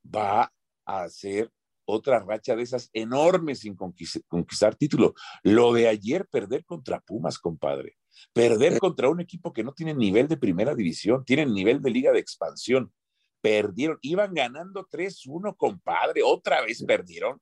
va 0.04 0.54
a 0.86 1.10
ser 1.10 1.52
otra 1.86 2.20
racha 2.20 2.56
de 2.56 2.64
esas 2.64 2.90
enormes 2.94 3.60
sin 3.60 3.76
conquistar, 3.76 4.76
título. 4.76 5.14
Lo 5.44 5.74
de 5.74 5.88
ayer, 5.88 6.28
perder 6.28 6.66
contra 6.66 7.00
Pumas, 7.00 7.40
compadre. 7.40 7.98
Perder 8.34 8.80
contra 8.80 9.10
un 9.10 9.22
equipo 9.22 9.54
que 9.54 9.64
no 9.64 9.74
tiene 9.74 9.94
nivel 9.94 10.28
de 10.28 10.38
primera 10.38 10.76
división, 10.76 11.24
tienen 11.26 11.54
nivel 11.54 11.82
de 11.82 11.92
liga 11.92 12.12
de 12.12 12.20
expansión. 12.20 12.92
Perdieron, 13.42 14.00
iban 14.02 14.34
ganando 14.34 14.88
3-1, 14.88 15.56
compadre. 15.56 16.22
Otra 16.24 16.62
vez 16.62 16.84
perdieron. 16.84 17.40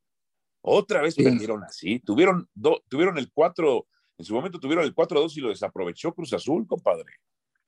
Otra 0.61 1.01
vez 1.01 1.15
perdieron 1.15 1.63
así. 1.63 1.99
Tuvieron, 1.99 2.49
tuvieron 2.87 3.17
el 3.17 3.31
4, 3.31 3.87
en 4.17 4.25
su 4.25 4.33
momento 4.33 4.59
tuvieron 4.59 4.85
el 4.85 4.95
4-2 4.95 5.37
y 5.37 5.41
lo 5.41 5.49
desaprovechó 5.49 6.13
Cruz 6.13 6.33
Azul, 6.33 6.65
compadre. 6.67 7.13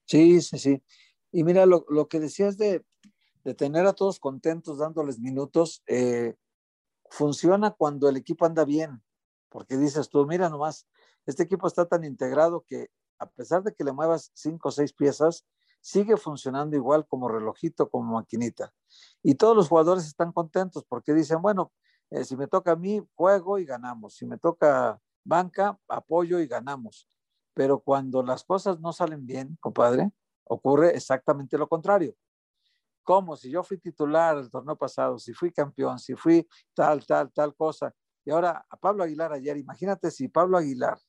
Sí, 0.06 0.42
sí, 0.42 0.58
sí. 0.58 0.82
Y 1.32 1.44
mira, 1.44 1.66
lo, 1.66 1.86
lo 1.90 2.08
que 2.08 2.20
decías 2.20 2.58
de, 2.58 2.84
de, 3.44 3.54
tener 3.54 3.86
a 3.86 3.94
todos 3.94 4.20
contentos 4.20 4.78
dándoles 4.78 5.20
minutos, 5.20 5.84
eh, 5.88 6.36
funciona 7.10 7.72
cuando 7.72 8.10
el 8.10 8.18
equipo 8.18 8.46
anda 8.46 8.66
bien, 8.66 9.04
porque 9.50 9.78
dices 9.78 10.10
tú, 10.10 10.26
mira 10.26 10.50
nomás, 10.50 10.88
este 11.26 11.44
equipo 11.44 11.68
está 11.68 11.86
tan 11.86 12.04
integrado 12.04 12.64
que 12.68 12.90
a 13.20 13.26
pesar 13.26 13.64
de 13.64 13.74
que 13.74 13.84
le 13.84 13.94
muevas 13.94 14.32
cinco 14.34 14.70
o 14.70 14.72
seis 14.72 14.94
piezas, 14.94 15.46
sigue 15.82 16.18
funcionando 16.18 16.76
igual 16.76 17.06
como 17.08 17.30
relojito, 17.30 17.90
como 17.90 18.16
maquinita. 18.16 18.74
Y 19.22 19.36
todos 19.36 19.56
los 19.56 19.70
jugadores 19.70 20.06
están 20.06 20.32
contentos 20.32 20.84
porque 20.88 21.14
dicen, 21.14 21.42
bueno, 21.42 21.72
eh, 22.10 22.24
si 22.24 22.36
me 22.36 22.48
toca 22.48 22.72
a 22.72 22.76
mí, 22.76 23.02
juego 23.14 23.60
y 23.60 23.66
ganamos. 23.66 24.16
Si 24.16 24.26
me 24.26 24.38
toca 24.38 25.00
banca, 25.24 25.80
apoyo 25.88 26.40
y 26.40 26.48
ganamos. 26.48 27.08
Pero 27.54 27.80
cuando 27.80 28.24
las 28.24 28.44
cosas 28.44 28.80
no 28.80 28.94
salen 28.94 29.26
bien, 29.26 29.58
compadre, 29.60 30.12
ocurre 30.44 30.96
exactamente 30.96 31.58
lo 31.58 31.68
contrario. 31.68 32.16
¿Cómo? 33.06 33.38
Si 33.38 33.52
yo 33.52 33.64
fui 33.64 33.78
titular 33.78 34.36
el 34.38 34.50
torneo 34.50 34.76
pasado, 34.76 35.20
si 35.20 35.32
fui 35.32 35.52
campeón, 35.52 36.00
si 36.00 36.16
fui 36.16 36.46
tal, 36.74 37.06
tal, 37.06 37.32
tal 37.32 37.56
cosa. 37.56 37.94
Y 38.26 38.32
ahora 38.32 38.66
a 38.68 38.78
Pablo 38.78 39.04
Aguilar 39.04 39.32
ayer, 39.32 39.56
imagínate 39.58 40.10
si 40.10 40.28
Pablo 40.28 40.58
Aguilar, 40.58 41.00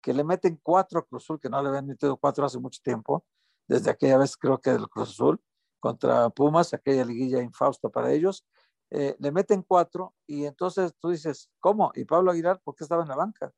que 0.00 0.14
le 0.14 0.24
meten 0.24 0.58
cuatro 0.62 1.00
a 1.00 1.06
Cruz 1.06 1.22
Azul, 1.22 1.38
que 1.38 1.50
no 1.50 1.62
le 1.62 1.68
habían 1.68 1.86
metido 1.86 2.16
cuatro 2.16 2.46
hace 2.46 2.58
mucho 2.58 2.80
tiempo, 2.82 3.26
desde 3.68 3.90
aquella 3.90 4.16
vez 4.16 4.36
creo 4.38 4.58
que 4.58 4.70
del 4.70 4.88
Cruz 4.88 5.10
Azul, 5.10 5.38
contra 5.80 6.30
Pumas, 6.30 6.72
aquella 6.72 7.04
liguilla 7.04 7.42
infausta 7.42 7.90
para 7.90 8.10
ellos, 8.10 8.46
eh, 8.90 9.14
le 9.18 9.30
meten 9.30 9.62
cuatro 9.62 10.14
y 10.26 10.46
entonces 10.46 10.94
tú 10.98 11.10
dices, 11.10 11.50
¿cómo? 11.60 11.92
¿Y 11.94 12.06
Pablo 12.06 12.30
Aguilar 12.30 12.58
por 12.64 12.74
qué 12.74 12.84
estaba 12.84 13.02
en 13.02 13.08
la 13.08 13.16
banca? 13.16 13.52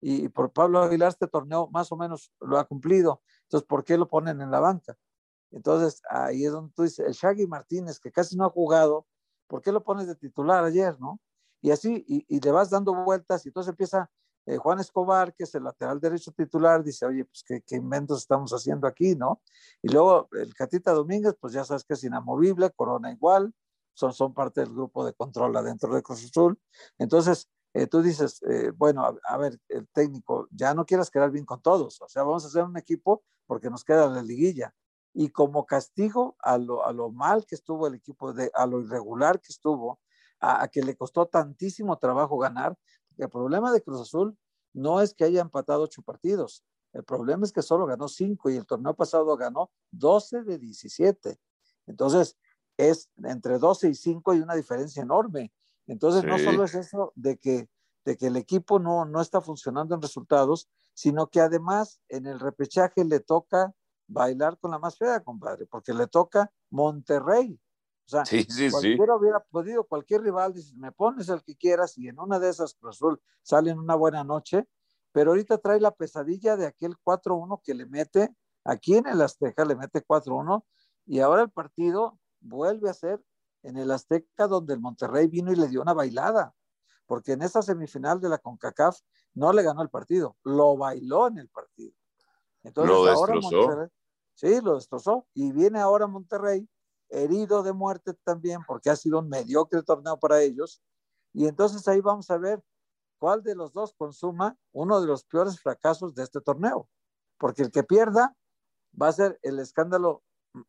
Y 0.00 0.28
por 0.28 0.52
Pablo 0.52 0.82
Aguilar 0.82 1.08
este 1.08 1.26
torneo 1.26 1.68
más 1.72 1.90
o 1.90 1.96
menos 1.96 2.32
lo 2.40 2.58
ha 2.58 2.64
cumplido, 2.64 3.22
entonces 3.42 3.66
¿por 3.66 3.82
qué 3.82 3.98
lo 3.98 4.06
ponen 4.06 4.40
en 4.40 4.52
la 4.52 4.60
banca? 4.60 4.96
Entonces, 5.52 6.02
ahí 6.08 6.44
es 6.44 6.52
donde 6.52 6.72
tú 6.74 6.82
dices, 6.82 7.06
el 7.06 7.12
Shaggy 7.12 7.46
Martínez, 7.46 8.00
que 8.00 8.10
casi 8.10 8.36
no 8.36 8.46
ha 8.46 8.50
jugado, 8.50 9.06
¿por 9.46 9.62
qué 9.62 9.70
lo 9.70 9.84
pones 9.84 10.06
de 10.06 10.16
titular 10.16 10.64
ayer, 10.64 10.98
no? 10.98 11.20
Y 11.60 11.70
así, 11.70 12.04
y, 12.08 12.40
le 12.40 12.50
vas 12.50 12.70
dando 12.70 12.94
vueltas, 12.94 13.44
y 13.44 13.50
entonces 13.50 13.70
empieza 13.70 14.10
eh, 14.46 14.56
Juan 14.56 14.80
Escobar, 14.80 15.34
que 15.34 15.44
es 15.44 15.54
el 15.54 15.64
lateral 15.64 16.00
derecho 16.00 16.32
titular, 16.32 16.82
dice, 16.82 17.06
oye, 17.06 17.24
pues 17.24 17.44
¿qué, 17.46 17.62
qué, 17.62 17.76
inventos 17.76 18.20
estamos 18.22 18.52
haciendo 18.52 18.88
aquí, 18.88 19.14
¿no? 19.14 19.42
Y 19.82 19.88
luego 19.88 20.28
el 20.32 20.54
Catita 20.54 20.92
Domínguez, 20.92 21.36
pues 21.40 21.52
ya 21.52 21.64
sabes 21.64 21.84
que 21.84 21.94
es 21.94 22.02
inamovible, 22.02 22.70
Corona 22.72 23.12
igual, 23.12 23.54
son, 23.94 24.12
son 24.12 24.34
parte 24.34 24.62
del 24.62 24.72
grupo 24.72 25.04
de 25.04 25.12
control 25.12 25.56
adentro 25.56 25.94
de 25.94 26.02
Cruz 26.02 26.24
Azul. 26.24 26.58
Entonces, 26.98 27.48
eh, 27.74 27.86
tú 27.86 28.02
dices, 28.02 28.42
eh, 28.48 28.72
bueno, 28.74 29.04
a, 29.04 29.14
a, 29.24 29.36
ver, 29.36 29.60
el 29.68 29.86
técnico, 29.88 30.48
ya 30.50 30.74
no 30.74 30.84
quieras 30.86 31.10
quedar 31.10 31.30
bien 31.30 31.44
con 31.44 31.62
todos, 31.62 32.00
o 32.00 32.08
sea, 32.08 32.22
vamos 32.22 32.44
a 32.44 32.48
hacer 32.48 32.64
un 32.64 32.76
equipo 32.76 33.22
porque 33.46 33.70
nos 33.70 33.84
queda 33.84 34.08
la 34.08 34.22
liguilla 34.22 34.74
y 35.14 35.28
como 35.28 35.66
castigo 35.66 36.36
a 36.40 36.58
lo, 36.58 36.86
a 36.86 36.92
lo 36.92 37.10
mal 37.10 37.44
que 37.46 37.54
estuvo 37.54 37.86
el 37.86 37.94
equipo, 37.94 38.32
de, 38.32 38.50
a 38.54 38.66
lo 38.66 38.80
irregular 38.80 39.40
que 39.40 39.52
estuvo, 39.52 40.00
a, 40.40 40.66
que 40.68 40.82
le 40.82 40.96
costó 40.96 41.26
tantísimo 41.26 41.98
trabajo 41.98 42.38
ganar. 42.38 42.76
El 43.18 43.28
problema 43.28 43.72
de 43.72 43.82
Cruz 43.82 44.00
Azul 44.00 44.36
no 44.72 45.00
es 45.00 45.14
que 45.14 45.24
haya 45.24 45.42
empatado 45.42 45.82
ocho 45.82 46.02
partidos, 46.02 46.64
el 46.92 47.04
problema 47.04 47.44
es 47.44 47.52
que 47.52 47.62
solo 47.62 47.86
ganó 47.86 48.08
cinco 48.08 48.50
y 48.50 48.56
el 48.56 48.66
torneo 48.66 48.94
pasado 48.94 49.36
ganó 49.36 49.70
12 49.92 50.42
de 50.42 50.58
17. 50.58 51.38
Entonces, 51.86 52.36
es 52.76 53.10
entre 53.24 53.58
12 53.58 53.88
y 53.90 53.94
5 53.94 54.30
hay 54.30 54.40
una 54.40 54.54
diferencia 54.54 55.02
enorme. 55.02 55.52
Entonces, 55.86 56.24
no 56.24 56.38
solo 56.38 56.64
es 56.64 56.74
eso 56.74 57.12
de 57.16 57.38
que, 57.38 57.68
de 58.04 58.16
que 58.16 58.26
el 58.26 58.36
equipo 58.36 58.78
no, 58.78 59.04
no 59.04 59.20
está 59.20 59.40
funcionando 59.40 59.94
en 59.94 60.02
resultados, 60.02 60.68
sino 60.94 61.28
que 61.28 61.40
además 61.40 62.00
en 62.08 62.26
el 62.26 62.40
repechaje 62.40 63.04
le 63.04 63.20
toca 63.20 63.74
bailar 64.12 64.58
con 64.58 64.70
la 64.70 64.78
más 64.78 64.96
fea, 64.96 65.20
compadre, 65.20 65.66
porque 65.66 65.92
le 65.92 66.06
toca 66.06 66.50
Monterrey. 66.70 67.58
O 68.04 68.08
sea, 68.08 68.24
sí, 68.24 68.44
sí, 68.44 68.70
cualquiera 68.70 69.16
hubiera 69.16 69.40
podido, 69.40 69.84
cualquier 69.84 70.22
rival, 70.22 70.52
dice, 70.52 70.74
me 70.76 70.92
pones 70.92 71.28
el 71.28 71.42
que 71.42 71.56
quieras 71.56 71.96
y 71.96 72.08
en 72.08 72.18
una 72.18 72.38
de 72.38 72.50
esas 72.50 72.74
Cruz 72.74 72.96
Azul 72.96 73.22
sale 73.42 73.70
en 73.70 73.78
una 73.78 73.94
buena 73.94 74.24
noche, 74.24 74.68
pero 75.12 75.30
ahorita 75.30 75.58
trae 75.58 75.80
la 75.80 75.92
pesadilla 75.92 76.56
de 76.56 76.66
aquel 76.66 76.96
4-1 77.04 77.60
que 77.62 77.74
le 77.74 77.86
mete, 77.86 78.34
aquí 78.64 78.96
en 78.96 79.06
el 79.06 79.22
Azteca 79.22 79.64
le 79.64 79.76
mete 79.76 80.04
4-1 80.04 80.64
y 81.06 81.20
ahora 81.20 81.42
el 81.42 81.50
partido 81.50 82.18
vuelve 82.40 82.90
a 82.90 82.94
ser 82.94 83.22
en 83.62 83.78
el 83.78 83.90
Azteca 83.90 84.48
donde 84.48 84.74
el 84.74 84.80
Monterrey 84.80 85.28
vino 85.28 85.52
y 85.52 85.56
le 85.56 85.68
dio 85.68 85.80
una 85.80 85.94
bailada, 85.94 86.54
porque 87.06 87.32
en 87.32 87.42
esa 87.42 87.62
semifinal 87.62 88.20
de 88.20 88.28
la 88.28 88.38
CONCACAF 88.38 88.98
no 89.34 89.52
le 89.52 89.62
ganó 89.62 89.82
el 89.82 89.90
partido, 89.90 90.36
lo 90.42 90.76
bailó 90.76 91.28
en 91.28 91.38
el 91.38 91.48
partido. 91.48 91.94
Entonces, 92.64 92.94
lo 92.94 93.04
destrozó. 93.04 93.88
Sí, 94.34 94.60
lo 94.60 94.74
destrozó. 94.74 95.26
Y 95.34 95.52
viene 95.52 95.80
ahora 95.80 96.06
Monterrey 96.06 96.68
herido 97.08 97.62
de 97.62 97.72
muerte 97.72 98.14
también, 98.24 98.60
porque 98.66 98.90
ha 98.90 98.96
sido 98.96 99.18
un 99.18 99.28
mediocre 99.28 99.82
torneo 99.82 100.18
para 100.18 100.40
ellos. 100.40 100.82
Y 101.32 101.46
entonces 101.46 101.86
ahí 101.88 102.00
vamos 102.00 102.30
a 102.30 102.38
ver 102.38 102.62
cuál 103.18 103.42
de 103.42 103.54
los 103.54 103.72
dos 103.72 103.94
consuma 103.94 104.56
uno 104.72 105.00
de 105.00 105.06
los 105.06 105.24
peores 105.24 105.60
fracasos 105.60 106.14
de 106.14 106.22
este 106.22 106.40
torneo. 106.40 106.88
Porque 107.38 107.62
el 107.62 107.70
que 107.70 107.82
pierda 107.82 108.34
va 109.00 109.08
a 109.08 109.12
ser 109.12 109.38
el 109.42 109.58
escándalo, 109.58 110.22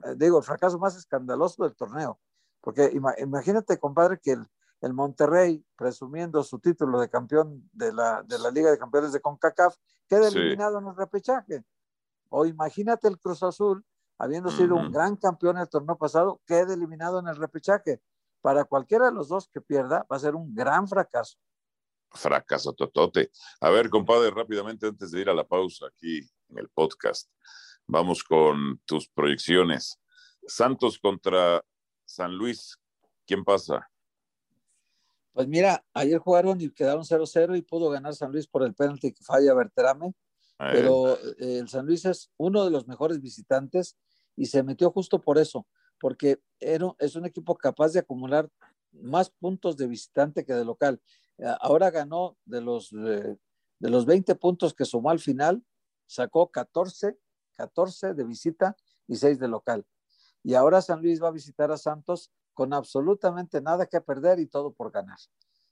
eh, 0.04 0.16
digo, 0.18 0.38
el 0.38 0.44
fracaso 0.44 0.80
más 0.80 0.96
escandaloso 0.96 1.64
del 1.64 1.76
torneo. 1.76 2.20
Porque 2.62 2.92
imagínate, 2.94 3.78
compadre, 3.78 4.20
que 4.20 4.32
el, 4.32 4.48
el 4.82 4.94
Monterrey, 4.94 5.66
presumiendo 5.78 6.44
su 6.44 6.60
título 6.60 7.00
de 7.00 7.10
campeón 7.10 7.70
de 7.74 7.92
la, 7.92 8.24
de 8.24 8.38
la 8.40 8.52
Liga 8.52 8.70
de 8.72 8.78
Campeones 8.78 9.12
de 9.12 9.22
CONCACAF, 9.22 9.76
queda 10.08 10.28
eliminado 10.28 10.80
en 10.80 10.88
el 10.88 10.96
repechaje. 10.96 11.66
O 12.36 12.48
imagínate 12.48 13.08
el 13.08 13.20
Cruz 13.20 13.44
Azul, 13.44 13.86
habiendo 14.18 14.50
sido 14.50 14.76
un 14.76 14.92
gran 14.92 15.16
campeón 15.18 15.60
el 15.60 15.70
torneo 15.70 16.00
pasado, 16.00 16.42
queda 16.48 16.74
eliminado 16.74 17.20
en 17.20 17.28
el 17.28 17.36
repechaje. 17.36 18.02
Para 18.42 18.66
cualquiera 18.66 19.06
de 19.06 19.12
los 19.12 19.28
dos 19.28 19.48
que 19.48 19.62
pierda, 19.62 20.04
va 20.12 20.16
a 20.16 20.20
ser 20.20 20.34
un 20.34 20.52
gran 20.52 20.88
fracaso. 20.88 21.38
Fracaso 22.10 22.74
totote. 22.74 23.30
A 23.62 23.70
ver, 23.70 23.88
compadre, 23.92 24.32
rápidamente 24.32 24.88
antes 24.88 25.12
de 25.12 25.22
ir 25.22 25.30
a 25.30 25.36
la 25.36 25.44
pausa 25.44 25.86
aquí 25.86 26.28
en 26.50 26.58
el 26.58 26.70
podcast, 26.70 27.30
vamos 27.86 28.24
con 28.24 28.80
tus 28.84 29.08
proyecciones. 29.10 30.00
Santos 30.48 30.98
contra 30.98 31.64
San 32.04 32.36
Luis, 32.36 32.80
¿quién 33.28 33.44
pasa? 33.44 33.88
Pues 35.34 35.48
mira, 35.48 35.86
ayer 35.94 36.18
jugaron 36.18 36.60
y 36.60 36.72
quedaron 36.72 37.04
0-0 37.04 37.56
y 37.56 37.62
pudo 37.62 37.92
ganar 37.92 38.16
San 38.16 38.32
Luis 38.32 38.48
por 38.48 38.64
el 38.64 38.74
penalti 38.74 39.14
que 39.14 39.24
falla 39.24 39.54
Berterame, 39.54 40.16
pero 40.72 41.18
eh, 41.40 41.60
el 41.60 41.70
San 41.70 41.86
Luis 41.86 42.06
es 42.06 42.32
uno 42.38 42.64
de 42.64 42.72
los 42.72 42.88
mejores 42.88 43.20
visitantes 43.20 43.98
y 44.36 44.46
se 44.46 44.64
metió 44.64 44.92
justo 44.92 45.22
por 45.22 45.38
eso, 45.38 45.68
porque 46.00 46.42
era, 46.60 46.94
es 47.00 47.16
un 47.16 47.26
equipo 47.26 47.56
capaz 47.56 47.94
de 47.94 48.00
acumular 48.00 48.50
más 48.92 49.30
puntos 49.30 49.78
de 49.78 49.88
visitante 49.88 50.46
que 50.46 50.54
de 50.54 50.66
local. 50.66 51.02
Eh, 51.38 51.46
ahora 51.62 51.92
ganó 51.92 52.38
de 52.46 52.62
los, 52.62 52.94
eh, 52.94 53.38
de 53.80 53.90
los 53.90 54.06
20 54.06 54.36
puntos 54.36 54.74
que 54.74 54.86
sumó 54.86 55.10
al 55.10 55.20
final, 55.20 55.64
sacó 56.06 56.50
14, 56.50 57.18
14 57.54 58.14
de 58.14 58.24
visita 58.24 58.76
y 59.08 59.16
6 59.16 59.40
de 59.40 59.48
local. 59.48 59.86
Y 60.44 60.56
ahora 60.56 60.82
San 60.82 61.02
Luis 61.02 61.22
va 61.22 61.30
a 61.30 61.32
visitar 61.32 61.72
a 61.72 61.78
Santos 61.78 62.32
con 62.54 62.74
absolutamente 62.74 63.62
nada 63.62 63.86
que 63.86 64.02
perder 64.02 64.40
y 64.40 64.48
todo 64.48 64.72
por 64.74 64.92
ganar. 64.92 65.18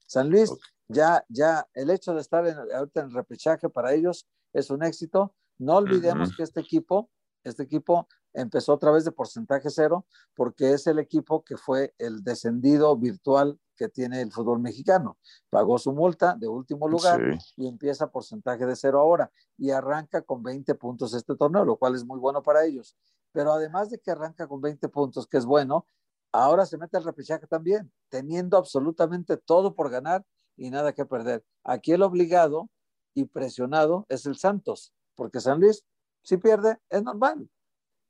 San 0.06 0.28
Luis, 0.28 0.50
ya, 0.88 1.24
ya 1.28 1.66
el 1.74 1.90
hecho 1.90 2.14
de 2.14 2.20
estar 2.20 2.46
en, 2.46 2.56
ahorita 2.74 3.00
en 3.00 3.06
el 3.06 3.14
repechaje 3.14 3.68
para 3.68 3.94
ellos 3.94 4.26
es 4.52 4.70
un 4.70 4.82
éxito. 4.82 5.34
No 5.58 5.76
olvidemos 5.76 6.36
que 6.36 6.42
este 6.42 6.60
equipo, 6.60 7.10
este 7.44 7.62
equipo 7.62 8.08
empezó 8.32 8.72
otra 8.72 8.90
vez 8.90 9.04
de 9.04 9.12
porcentaje 9.12 9.70
cero 9.70 10.06
porque 10.34 10.72
es 10.72 10.86
el 10.86 10.98
equipo 10.98 11.44
que 11.44 11.56
fue 11.56 11.94
el 11.98 12.24
descendido 12.24 12.96
virtual 12.96 13.58
que 13.76 13.88
tiene 13.88 14.20
el 14.22 14.32
fútbol 14.32 14.60
mexicano. 14.60 15.18
Pagó 15.50 15.78
su 15.78 15.92
multa 15.92 16.36
de 16.38 16.48
último 16.48 16.88
lugar 16.88 17.20
y 17.56 17.66
empieza 17.66 18.10
porcentaje 18.10 18.66
de 18.66 18.76
cero 18.76 19.00
ahora 19.00 19.30
y 19.56 19.70
arranca 19.70 20.22
con 20.22 20.42
20 20.42 20.74
puntos 20.76 21.14
este 21.14 21.36
torneo, 21.36 21.64
lo 21.64 21.76
cual 21.76 21.94
es 21.94 22.04
muy 22.04 22.18
bueno 22.18 22.42
para 22.42 22.64
ellos. 22.64 22.96
Pero 23.32 23.52
además 23.52 23.90
de 23.90 23.98
que 23.98 24.10
arranca 24.10 24.46
con 24.46 24.60
20 24.60 24.88
puntos, 24.88 25.26
que 25.26 25.38
es 25.38 25.46
bueno, 25.46 25.86
ahora 26.32 26.66
se 26.66 26.78
mete 26.78 26.96
al 26.96 27.04
repechaje 27.04 27.46
también, 27.46 27.90
teniendo 28.08 28.56
absolutamente 28.56 29.36
todo 29.36 29.74
por 29.74 29.90
ganar 29.90 30.24
y 30.56 30.70
nada 30.70 30.92
que 30.92 31.06
perder. 31.06 31.44
Aquí 31.64 31.92
el 31.92 32.02
obligado 32.02 32.68
y 33.14 33.24
presionado 33.26 34.06
es 34.08 34.26
el 34.26 34.36
Santos, 34.36 34.92
porque 35.14 35.40
San 35.40 35.60
Luis, 35.60 35.84
si 36.22 36.36
pierde, 36.36 36.78
es 36.88 37.02
normal. 37.02 37.48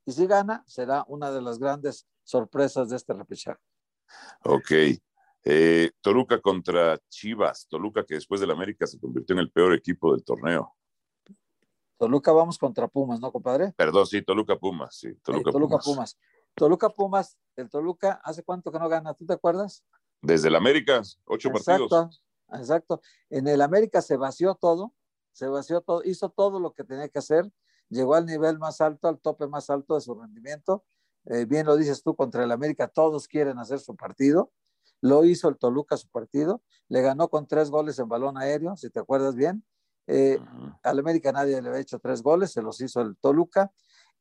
Y 0.05 0.13
si 0.13 0.27
gana, 0.27 0.65
será 0.67 1.05
una 1.09 1.31
de 1.31 1.43
las 1.43 1.59
grandes 1.59 2.07
sorpresas 2.25 2.89
de 2.91 2.97
este 2.97 3.13
repechaje. 3.13 3.61
Ok. 4.45 4.71
Eh, 5.45 5.91
Toluca 6.01 6.41
contra 6.41 6.99
Chivas. 7.09 7.67
Toluca 7.69 8.05
que 8.05 8.15
después 8.15 8.41
del 8.41 8.51
América 8.51 8.87
se 8.87 8.99
convirtió 8.99 9.35
en 9.35 9.41
el 9.41 9.51
peor 9.51 9.75
equipo 9.75 10.13
del 10.13 10.25
torneo. 10.25 10.75
Toluca 11.99 12.33
vamos 12.33 12.59
contra 12.59 12.89
Pumas, 12.89 13.21
¿no, 13.21 13.31
compadre? 13.31 13.73
Perdón, 13.77 14.07
sí, 14.07 14.23
Toluca 14.23 14.57
Pumas, 14.57 14.97
sí. 14.97 15.15
Toluca, 15.23 15.79
Pumas. 15.79 16.19
Toluca 16.55 16.89
Pumas, 16.91 17.39
el 17.55 17.71
Toluca, 17.71 18.21
¿hace 18.25 18.43
cuánto 18.43 18.73
que 18.73 18.79
no 18.81 18.89
gana? 18.89 19.15
¿Tú 19.15 19.25
te 19.25 19.35
acuerdas? 19.35 19.85
Desde 20.21 20.49
el 20.49 20.57
América, 20.57 21.01
ocho 21.27 21.51
partidos. 21.51 22.21
Exacto. 22.55 23.01
En 23.31 23.49
el 23.49 23.61
América 23.61 24.03
se 24.03 24.17
vació 24.17 24.55
todo, 24.55 24.93
se 25.33 25.49
vació 25.49 25.81
todo, 25.81 26.03
hizo 26.05 26.31
todo 26.31 26.61
lo 26.61 26.73
que 26.73 26.85
tenía 26.85 27.09
que 27.09 27.19
hacer, 27.19 27.51
llegó 27.89 28.15
al 28.15 28.27
nivel 28.27 28.59
más 28.59 28.81
alto, 28.81 29.09
al 29.09 29.19
tope 29.19 29.47
más 29.47 29.71
alto 29.71 29.95
de 29.95 30.01
su 30.01 30.15
rendimiento. 30.15 30.85
Eh, 31.27 31.45
bien 31.45 31.67
lo 31.67 31.77
dices 31.77 32.03
tú, 32.03 32.17
contra 32.17 32.45
el 32.45 32.53
América 32.53 32.89
todos 32.89 33.29
quieren 33.29 33.59
hacer 33.59 33.79
su 33.81 33.97
partido. 33.97 34.53
Lo 35.01 35.25
hizo 35.25 35.49
el 35.49 35.59
Toluca 35.59 35.97
su 35.97 36.09
partido, 36.09 36.63
le 36.89 37.03
ganó 37.03 37.29
con 37.29 37.47
tres 37.47 37.71
goles 37.71 37.99
en 37.99 38.09
balón 38.09 38.39
aéreo, 38.39 38.77
si 38.77 38.89
te 38.89 39.01
acuerdas 39.01 39.35
bien. 39.35 39.65
Eh, 40.07 40.39
al 40.83 40.99
América 40.99 41.33
nadie 41.33 41.61
le 41.61 41.69
había 41.69 41.81
hecho 41.81 41.99
tres 41.99 42.23
goles, 42.23 42.53
se 42.53 42.63
los 42.63 42.81
hizo 42.81 43.01
el 43.01 43.17
Toluca. 43.17 43.73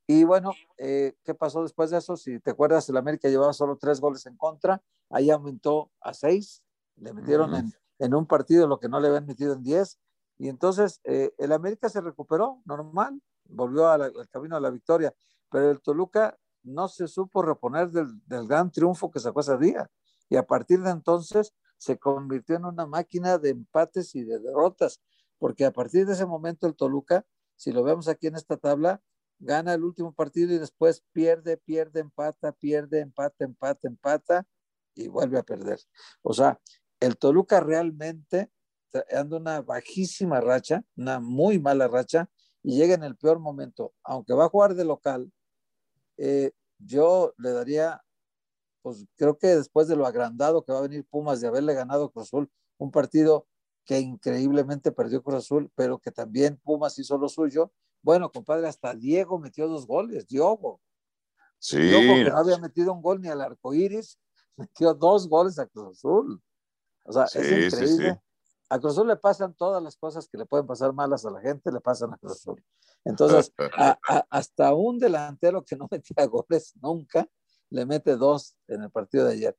Y 0.06 0.24
bueno, 0.24 0.52
eh, 0.78 1.14
¿qué 1.22 1.34
pasó 1.34 1.62
después 1.62 1.90
de 1.90 1.98
eso? 1.98 2.16
Si 2.16 2.40
te 2.40 2.50
acuerdas, 2.50 2.88
el 2.88 2.96
América 2.96 3.28
llevaba 3.28 3.52
solo 3.52 3.76
tres 3.76 4.00
goles 4.00 4.26
en 4.26 4.36
contra, 4.36 4.82
ahí 5.10 5.30
aumentó 5.30 5.92
a 6.00 6.12
seis, 6.12 6.64
le 6.96 7.12
metieron 7.12 7.54
en, 7.54 7.72
un 7.98 8.26
partido 8.26 8.66
lo 8.66 8.78
que 8.78 8.88
no 8.88 9.00
le 9.00 9.08
habían 9.08 9.26
metido 9.26 9.52
en 9.54 9.62
diez, 9.62 9.98
y 10.38 10.48
entonces 10.48 11.00
eh, 11.04 11.32
el 11.38 11.52
América 11.52 11.88
se 11.88 12.00
recuperó 12.00 12.62
normal, 12.64 13.20
volvió 13.44 13.88
al 13.88 14.28
camino 14.30 14.56
a 14.56 14.60
la 14.60 14.70
victoria, 14.70 15.14
pero 15.50 15.70
el 15.70 15.80
Toluca 15.80 16.36
no 16.62 16.88
se 16.88 17.06
supo 17.08 17.42
reponer 17.42 17.90
del, 17.90 18.08
del 18.26 18.46
gran 18.46 18.70
triunfo 18.70 19.10
que 19.10 19.20
sacó 19.20 19.40
ese 19.40 19.56
día, 19.58 19.90
y 20.28 20.36
a 20.36 20.46
partir 20.46 20.80
de 20.80 20.90
entonces 20.90 21.54
se 21.78 21.98
convirtió 21.98 22.56
en 22.56 22.64
una 22.64 22.86
máquina 22.86 23.38
de 23.38 23.50
empates 23.50 24.14
y 24.14 24.24
de 24.24 24.38
derrotas, 24.38 25.00
porque 25.38 25.64
a 25.64 25.72
partir 25.72 26.06
de 26.06 26.12
ese 26.12 26.26
momento 26.26 26.66
el 26.66 26.76
Toluca, 26.76 27.26
si 27.56 27.72
lo 27.72 27.82
vemos 27.82 28.08
aquí 28.08 28.28
en 28.28 28.36
esta 28.36 28.56
tabla, 28.56 29.02
gana 29.40 29.74
el 29.74 29.82
último 29.82 30.12
partido 30.12 30.52
y 30.54 30.58
después 30.58 31.04
pierde, 31.12 31.56
pierde, 31.56 32.00
empata, 32.00 32.52
pierde, 32.52 33.00
empata, 33.00 33.44
empata, 33.44 33.88
empata 33.88 34.46
y 34.94 35.08
vuelve 35.08 35.38
a 35.38 35.42
perder. 35.42 35.80
O 36.22 36.32
sea, 36.32 36.60
el 37.02 37.16
Toluca 37.18 37.58
realmente 37.58 38.50
anda 39.10 39.36
una 39.36 39.60
bajísima 39.60 40.40
racha, 40.40 40.84
una 40.96 41.18
muy 41.18 41.58
mala 41.58 41.88
racha 41.88 42.30
y 42.62 42.76
llega 42.76 42.94
en 42.94 43.02
el 43.02 43.16
peor 43.16 43.40
momento. 43.40 43.92
Aunque 44.04 44.34
va 44.34 44.44
a 44.44 44.48
jugar 44.48 44.74
de 44.74 44.84
local, 44.84 45.32
eh, 46.16 46.52
yo 46.78 47.34
le 47.38 47.50
daría, 47.50 48.04
pues 48.82 49.04
creo 49.16 49.36
que 49.36 49.48
después 49.48 49.88
de 49.88 49.96
lo 49.96 50.06
agrandado 50.06 50.64
que 50.64 50.72
va 50.72 50.78
a 50.78 50.82
venir 50.82 51.04
Pumas 51.06 51.40
de 51.40 51.48
haberle 51.48 51.74
ganado 51.74 52.10
Cruz 52.12 52.28
Azul, 52.28 52.50
un 52.78 52.92
partido 52.92 53.48
que 53.84 53.98
increíblemente 53.98 54.92
perdió 54.92 55.24
Cruz 55.24 55.38
Azul, 55.38 55.72
pero 55.74 55.98
que 55.98 56.12
también 56.12 56.60
Pumas 56.62 56.96
hizo 57.00 57.18
lo 57.18 57.28
suyo, 57.28 57.72
bueno, 58.00 58.30
compadre, 58.30 58.68
hasta 58.68 58.94
Diego 58.94 59.40
metió 59.40 59.66
dos 59.66 59.86
goles, 59.88 60.28
Diogo. 60.28 60.80
Sí. 61.58 61.78
Diogo 61.78 62.14
que 62.14 62.30
no 62.30 62.36
había 62.36 62.58
metido 62.58 62.92
un 62.92 63.02
gol 63.02 63.20
ni 63.20 63.28
al 63.28 63.40
arco 63.40 63.74
iris, 63.74 64.20
metió 64.56 64.94
dos 64.94 65.28
goles 65.28 65.58
a 65.58 65.66
Cruz 65.66 65.98
Azul. 65.98 66.40
O 67.04 67.12
sea, 67.12 67.24
es 67.24 67.74
increíble. 67.74 68.20
a 68.68 68.78
Cruz 68.78 68.92
Azul 68.92 69.08
le 69.08 69.16
pasan 69.16 69.54
todas 69.54 69.82
las 69.82 69.96
cosas 69.96 70.28
que 70.28 70.38
le 70.38 70.46
pueden 70.46 70.66
pasar 70.66 70.92
malas 70.92 71.24
a 71.24 71.30
la 71.30 71.40
gente, 71.40 71.72
le 71.72 71.80
pasan 71.80 72.12
a 72.12 72.18
Cruz 72.18 72.32
Azul. 72.32 72.64
Entonces, 73.04 73.52
hasta 74.30 74.74
un 74.74 74.98
delantero 74.98 75.64
que 75.64 75.76
no 75.76 75.88
metía 75.90 76.26
goles 76.26 76.74
nunca, 76.80 77.28
le 77.70 77.86
mete 77.86 78.16
dos 78.16 78.56
en 78.68 78.82
el 78.82 78.90
partido 78.90 79.26
de 79.26 79.34
ayer. 79.34 79.58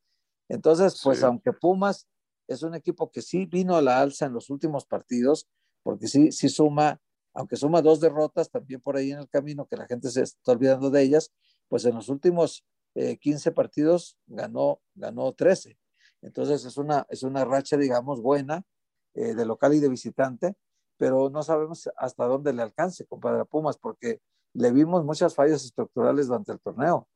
Entonces, 0.49 0.99
pues 1.03 1.23
aunque 1.23 1.51
Pumas 1.53 2.07
es 2.47 2.63
un 2.63 2.75
equipo 2.75 3.11
que 3.11 3.21
sí 3.21 3.45
vino 3.45 3.75
a 3.75 3.81
la 3.81 3.99
alza 4.01 4.25
en 4.25 4.33
los 4.33 4.49
últimos 4.49 4.85
partidos, 4.85 5.47
porque 5.81 6.07
sí, 6.07 6.31
sí 6.31 6.49
suma, 6.49 7.01
aunque 7.33 7.55
suma 7.55 7.81
dos 7.81 7.99
derrotas 7.99 8.49
también 8.49 8.81
por 8.81 8.95
ahí 8.95 9.11
en 9.11 9.19
el 9.19 9.29
camino, 9.29 9.65
que 9.65 9.77
la 9.77 9.87
gente 9.87 10.09
se 10.09 10.21
está 10.21 10.51
olvidando 10.51 10.89
de 10.89 11.01
ellas, 11.01 11.31
pues 11.67 11.85
en 11.85 11.95
los 11.95 12.09
últimos 12.09 12.65
15 12.93 13.49
eh, 13.49 13.51
partidos 13.51 14.17
ganó, 14.27 14.81
ganó 14.93 15.33
13. 15.33 15.77
Entonces 16.23 16.65
es 16.65 16.77
una, 16.77 17.05
es 17.09 17.23
una 17.23 17.45
racha, 17.45 17.77
digamos, 17.77 18.21
buena 18.21 18.63
eh, 19.13 19.35
de 19.35 19.45
local 19.45 19.73
y 19.73 19.79
de 19.79 19.89
visitante, 19.89 20.55
pero 20.97 21.29
no 21.29 21.43
sabemos 21.43 21.89
hasta 21.97 22.25
dónde 22.25 22.53
le 22.53 22.61
alcance, 22.61 23.05
compadre 23.05 23.45
Pumas, 23.45 23.77
porque 23.77 24.21
le 24.53 24.71
vimos 24.71 25.03
muchas 25.03 25.35
fallas 25.35 25.63
estructurales 25.63 26.27
durante 26.27 26.51
el 26.51 26.59
torneo. 26.59 27.07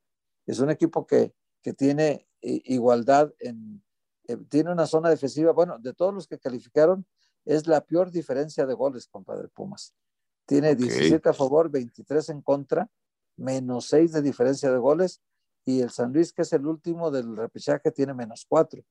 Es 0.46 0.60
un 0.60 0.70
equipo 0.70 1.08
que, 1.08 1.34
que 1.62 1.74
tiene 1.74 2.28
igualdad 2.42 3.34
en, 3.40 3.84
eh, 4.28 4.38
tiene 4.50 4.72
una 4.72 4.86
zona 4.86 5.10
defensiva, 5.10 5.52
bueno, 5.54 5.80
de 5.80 5.94
todos 5.94 6.14
los 6.14 6.28
que 6.28 6.38
calificaron, 6.38 7.06
es 7.46 7.66
la 7.66 7.82
peor 7.82 8.12
diferencia 8.12 8.66
de 8.66 8.74
goles, 8.74 9.08
compadre 9.08 9.48
Pumas. 9.48 9.94
Tiene 10.46 10.76
17 10.76 11.30
a 11.30 11.34
favor, 11.34 11.70
23 11.70 12.30
en 12.30 12.42
contra, 12.42 12.90
menos 13.38 13.88
6 13.88 14.12
de 14.12 14.22
diferencia 14.22 14.72
de 14.72 14.78
goles, 14.78 15.22
y 15.68 15.82
el 15.82 15.90
San 15.90 16.14
Luis, 16.14 16.32
que 16.32 16.44
es 16.44 16.54
el 16.54 16.66
último 16.66 17.12
del 17.12 17.36
repechaje, 17.36 17.92
tiene 17.92 18.14
menos 18.14 18.46
4. 18.48 18.82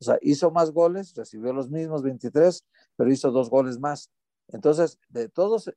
O 0.00 0.04
sea, 0.04 0.18
hizo 0.20 0.50
más 0.50 0.72
goles, 0.72 1.14
recibió 1.14 1.52
los 1.52 1.70
mismos 1.70 2.02
23, 2.02 2.66
pero 2.96 3.12
hizo 3.12 3.30
dos 3.30 3.48
goles 3.48 3.78
más. 3.78 4.10
Entonces, 4.48 4.98
de 5.08 5.28
todos, 5.28 5.72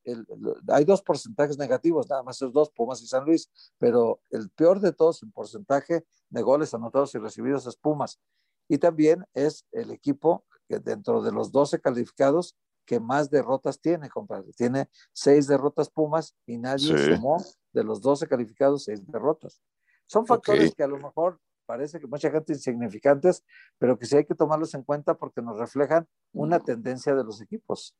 hay 0.70 0.84
dos 0.84 1.04
porcentajes 1.04 1.60
negativos, 1.60 2.10
nada 2.10 2.24
más 2.24 2.38
esos 2.38 2.52
dos, 2.54 2.72
Pumas 2.72 3.04
y 3.04 3.08
San 3.08 3.24
Luis, 3.24 3.52
pero 3.78 4.20
el 4.32 4.50
peor 4.50 4.80
de 4.80 4.94
todos 4.94 5.22
en 5.22 5.32
porcentaje 5.32 6.04
de 6.32 6.42
goles 6.42 6.74
anotados 6.74 7.14
y 7.14 7.20
recibidos 7.20 7.68
es 7.68 7.76
Pumas. 7.76 8.20
Y 8.68 8.80
también 8.80 9.26
es 9.36 9.64
el 9.72 9.92
equipo 9.92 10.44
que 10.68 10.80
dentro 10.80 11.22
de 11.22 11.32
los 11.32 11.52
12 11.52 11.80
calificados 11.80 12.58
que 12.88 13.00
más 13.00 13.30
derrotas 13.30 13.80
tiene, 13.80 14.10
compadre. 14.10 14.52
Tiene 14.54 14.90
seis 15.14 15.46
derrotas 15.46 15.92
Pumas 15.92 16.36
y 16.48 16.58
nadie 16.58 16.98
sumó 16.98 17.38
de 17.74 17.84
los 17.84 18.02
12 18.02 18.28
calificados 18.28 18.86
seis 18.86 19.06
derrotas. 19.06 19.62
Son 20.08 20.26
factores 20.26 20.74
que 20.74 20.84
a 20.84 20.88
lo 20.88 20.98
mejor 20.98 21.40
parece 21.66 22.00
que 22.00 22.08
mucha 22.08 22.32
gente 22.32 22.54
insignificantes, 22.54 23.44
pero 23.78 24.00
que 24.00 24.06
sí 24.06 24.16
hay 24.18 24.26
que 24.26 24.34
tomarlos 24.34 24.74
en 24.74 24.84
cuenta 24.84 25.18
porque 25.18 25.42
nos 25.42 25.60
reflejan 25.60 26.08
una 26.32 26.60
tendencia 26.60 27.14
de 27.14 27.24
los 27.24 27.42
equipos. 27.42 27.96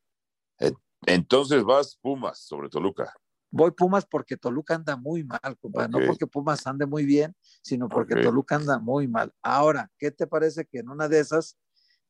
Entonces 1.06 1.64
vas 1.64 1.98
Pumas 2.02 2.40
sobre 2.40 2.70
Toluca. 2.70 3.14
Voy 3.52 3.72
Pumas 3.72 4.06
porque 4.06 4.36
Toluca 4.38 4.76
anda 4.76 4.96
muy 4.96 5.24
mal, 5.24 5.58
compadre. 5.60 5.90
No 5.90 6.00
porque 6.06 6.28
Pumas 6.28 6.66
ande 6.66 6.86
muy 6.86 7.06
bien, 7.06 7.36
sino 7.62 7.88
porque 7.88 8.16
Toluca 8.22 8.56
anda 8.56 8.80
muy 8.80 9.08
mal. 9.08 9.34
Ahora, 9.42 9.92
¿qué 9.98 10.12
te 10.12 10.28
parece 10.28 10.66
que 10.66 10.80
en 10.80 10.90
una 10.90 11.08
de 11.08 11.20
esas 11.20 11.58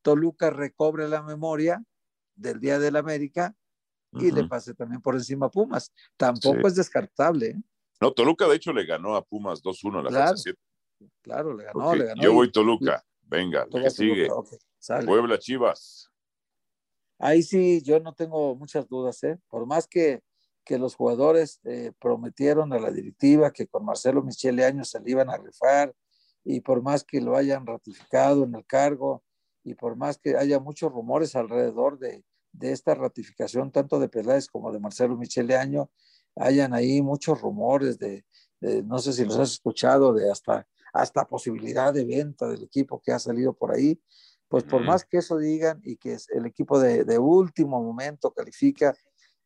Toluca 0.01 0.49
recobre 0.49 1.07
la 1.07 1.21
memoria 1.21 1.83
del 2.35 2.59
Día 2.59 2.79
del 2.79 2.95
América 2.95 3.55
y 4.13 4.31
le 4.31 4.47
pase 4.47 4.73
también 4.73 5.01
por 5.01 5.15
encima 5.15 5.47
a 5.47 5.51
Pumas? 5.51 5.91
Tampoco 6.15 6.67
es 6.67 6.75
descartable. 6.75 7.47
¿eh? 7.47 7.61
No, 7.99 8.11
Toluca 8.11 8.47
de 8.47 8.55
hecho 8.55 8.73
le 8.73 8.85
ganó 8.85 9.15
a 9.15 9.23
Pumas 9.23 9.61
2-1 9.61 10.03
la 10.03 10.09
claro, 10.09 10.35
Claro, 11.21 11.57
le 11.57 11.63
ganó, 11.65 11.95
le 11.95 12.05
ganó. 12.05 12.21
Yo 12.21 12.33
voy 12.33 12.51
Toluca. 12.51 13.03
Venga, 13.21 13.67
que 13.69 13.89
sigue. 13.89 14.29
Puebla 15.05 15.37
Chivas. 15.37 16.09
Ahí 17.19 17.43
sí, 17.43 17.81
yo 17.81 17.99
no 17.99 18.13
tengo 18.13 18.55
muchas 18.55 18.87
dudas, 18.87 19.21
¿eh? 19.23 19.39
Por 19.49 19.65
más 19.65 19.87
que, 19.87 20.21
que 20.63 20.77
los 20.77 20.95
jugadores 20.95 21.59
eh, 21.63 21.91
prometieron 21.99 22.71
a 22.73 22.79
la 22.79 22.91
directiva 22.91 23.51
que 23.51 23.67
con 23.67 23.83
Marcelo 23.83 24.21
Michele 24.21 24.63
Años 24.63 24.89
se 24.89 24.99
le 25.01 25.11
iban 25.11 25.29
a 25.29 25.37
rifar, 25.37 25.93
y 26.43 26.61
por 26.61 26.81
más 26.81 27.03
que 27.03 27.19
lo 27.19 27.35
hayan 27.35 27.65
ratificado 27.65 28.43
en 28.43 28.55
el 28.55 28.65
cargo, 28.65 29.23
y 29.63 29.73
por 29.73 29.97
más 29.97 30.17
que 30.17 30.37
haya 30.37 30.59
muchos 30.59 30.91
rumores 30.91 31.35
alrededor 31.35 31.97
de, 31.99 32.23
de 32.53 32.71
esta 32.71 32.95
ratificación, 32.95 33.71
tanto 33.71 33.99
de 33.99 34.09
Peláez 34.09 34.47
como 34.47 34.71
de 34.71 34.79
Marcelo 34.79 35.17
Michele 35.17 35.57
Año, 35.57 35.89
hayan 36.39 36.73
ahí 36.73 37.01
muchos 37.01 37.41
rumores 37.41 37.97
de, 37.97 38.25
de, 38.59 38.83
no 38.83 38.99
sé 38.99 39.13
si 39.13 39.25
los 39.25 39.37
has 39.37 39.51
escuchado, 39.53 40.13
de 40.13 40.31
hasta, 40.31 40.67
hasta 40.93 41.27
posibilidad 41.27 41.93
de 41.93 42.05
venta 42.05 42.47
del 42.47 42.63
equipo 42.63 43.01
que 43.03 43.11
ha 43.11 43.19
salido 43.19 43.53
por 43.53 43.73
ahí 43.73 43.99
pues 44.47 44.63
por 44.63 44.83
más 44.83 45.05
que 45.05 45.17
eso 45.17 45.37
digan 45.37 45.81
y 45.83 45.97
que 45.97 46.17
el 46.29 46.45
equipo 46.45 46.79
de, 46.79 47.19
último 47.19 47.81
momento 47.81 48.31
califica, 48.31 48.95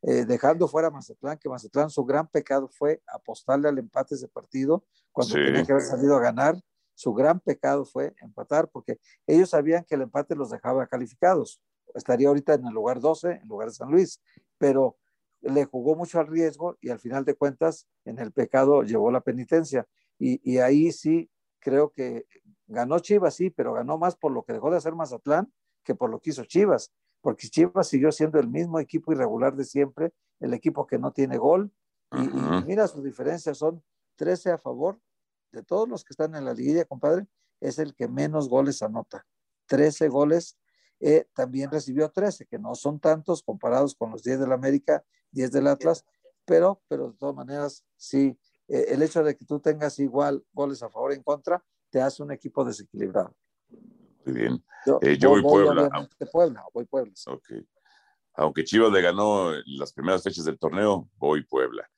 eh, 0.03 0.25
dejando 0.25 0.67
fuera 0.67 0.89
a 0.89 0.91
Mazatlán, 0.91 1.37
que 1.37 1.49
Mazatlán 1.49 1.89
su 1.89 2.05
gran 2.05 2.27
pecado 2.27 2.69
fue 2.69 3.01
apostarle 3.07 3.67
al 3.67 3.77
empate 3.77 4.15
ese 4.15 4.27
partido 4.27 4.85
cuando 5.11 5.35
tenía 5.35 5.65
que 5.65 5.71
haber 5.71 5.83
salido 5.83 6.15
a 6.15 6.21
ganar. 6.21 6.55
Su 6.93 7.13
gran 7.13 7.39
pecado 7.39 7.83
fue 7.83 8.13
empatar 8.21 8.69
porque 8.69 8.99
ellos 9.25 9.49
sabían 9.49 9.83
que 9.85 9.95
el 9.95 10.03
empate 10.03 10.35
los 10.35 10.51
dejaba 10.51 10.85
calificados. 10.85 11.59
Estaría 11.95 12.27
ahorita 12.27 12.53
en 12.53 12.67
el 12.67 12.73
lugar 12.73 12.99
12, 12.99 13.39
en 13.41 13.47
lugar 13.47 13.69
de 13.69 13.73
San 13.73 13.89
Luis, 13.89 14.21
pero 14.57 14.97
le 15.41 15.65
jugó 15.65 15.95
mucho 15.95 16.19
al 16.19 16.27
riesgo 16.27 16.77
y 16.81 16.89
al 16.89 16.99
final 16.99 17.25
de 17.25 17.35
cuentas 17.35 17.87
en 18.05 18.19
el 18.19 18.31
pecado 18.31 18.83
llevó 18.83 19.11
la 19.11 19.21
penitencia. 19.21 19.87
Y, 20.19 20.39
y 20.49 20.59
ahí 20.59 20.91
sí 20.91 21.29
creo 21.59 21.91
que 21.91 22.25
Ganó 22.71 22.99
Chivas, 22.99 23.35
sí, 23.35 23.49
pero 23.49 23.73
ganó 23.73 23.97
más 23.97 24.15
por 24.15 24.31
lo 24.31 24.43
que 24.43 24.53
dejó 24.53 24.71
de 24.71 24.77
hacer 24.77 24.95
Mazatlán 24.95 25.51
que 25.83 25.93
por 25.93 26.09
lo 26.09 26.21
que 26.21 26.29
hizo 26.29 26.45
Chivas, 26.45 26.93
porque 27.19 27.49
Chivas 27.49 27.87
siguió 27.89 28.11
siendo 28.11 28.39
el 28.39 28.47
mismo 28.47 28.79
equipo 28.79 29.11
irregular 29.11 29.55
de 29.55 29.65
siempre, 29.65 30.13
el 30.39 30.53
equipo 30.53 30.87
que 30.87 30.97
no 30.97 31.11
tiene 31.11 31.37
gol. 31.37 31.71
Y, 32.13 32.29
mira, 32.65 32.87
sus 32.87 33.03
diferencias 33.03 33.57
son 33.57 33.83
13 34.15 34.51
a 34.51 34.57
favor 34.57 34.99
de 35.51 35.63
todos 35.63 35.89
los 35.89 36.05
que 36.05 36.13
están 36.13 36.35
en 36.35 36.45
la 36.45 36.53
liguilla, 36.53 36.85
compadre, 36.85 37.27
es 37.59 37.77
el 37.79 37.93
que 37.93 38.07
menos 38.07 38.47
goles 38.47 38.81
anota. 38.81 39.25
13 39.65 40.07
goles, 40.07 40.57
eh, 40.99 41.25
también 41.33 41.71
recibió 41.71 42.09
13, 42.09 42.45
que 42.45 42.59
no 42.59 42.75
son 42.75 42.99
tantos 42.99 43.43
comparados 43.43 43.95
con 43.95 44.11
los 44.11 44.23
10 44.23 44.39
del 44.39 44.51
América, 44.51 45.03
10 45.31 45.51
del 45.51 45.67
Atlas, 45.67 46.05
pero, 46.45 46.81
pero 46.87 47.11
de 47.11 47.17
todas 47.17 47.35
maneras, 47.35 47.85
sí, 47.95 48.37
eh, 48.67 48.85
el 48.89 49.01
hecho 49.01 49.23
de 49.23 49.35
que 49.35 49.45
tú 49.45 49.59
tengas 49.59 49.99
igual 49.99 50.43
goles 50.53 50.81
a 50.83 50.89
favor 50.89 51.11
y 51.11 51.15
en 51.15 51.23
contra, 51.23 51.63
te 51.89 52.01
hace 52.01 52.23
un 52.23 52.31
equipo 52.31 52.63
desequilibrado. 52.63 53.35
Muy 54.25 54.35
bien. 54.35 54.63
Yo, 54.85 54.99
eh, 55.01 55.17
voy, 55.21 55.41
Puebla. 55.41 56.09
Puebla, 56.31 56.63
voy 56.73 56.85
Puebla. 56.85 57.13
Aunque 58.33 58.63
Chivas 58.63 58.91
le 58.91 59.01
ganó 59.01 59.51
las 59.65 59.93
primeras 59.93 60.23
fechas 60.23 60.45
del 60.45 60.57
torneo, 60.57 61.09
voy 61.17 61.43
Puebla. 61.43 61.89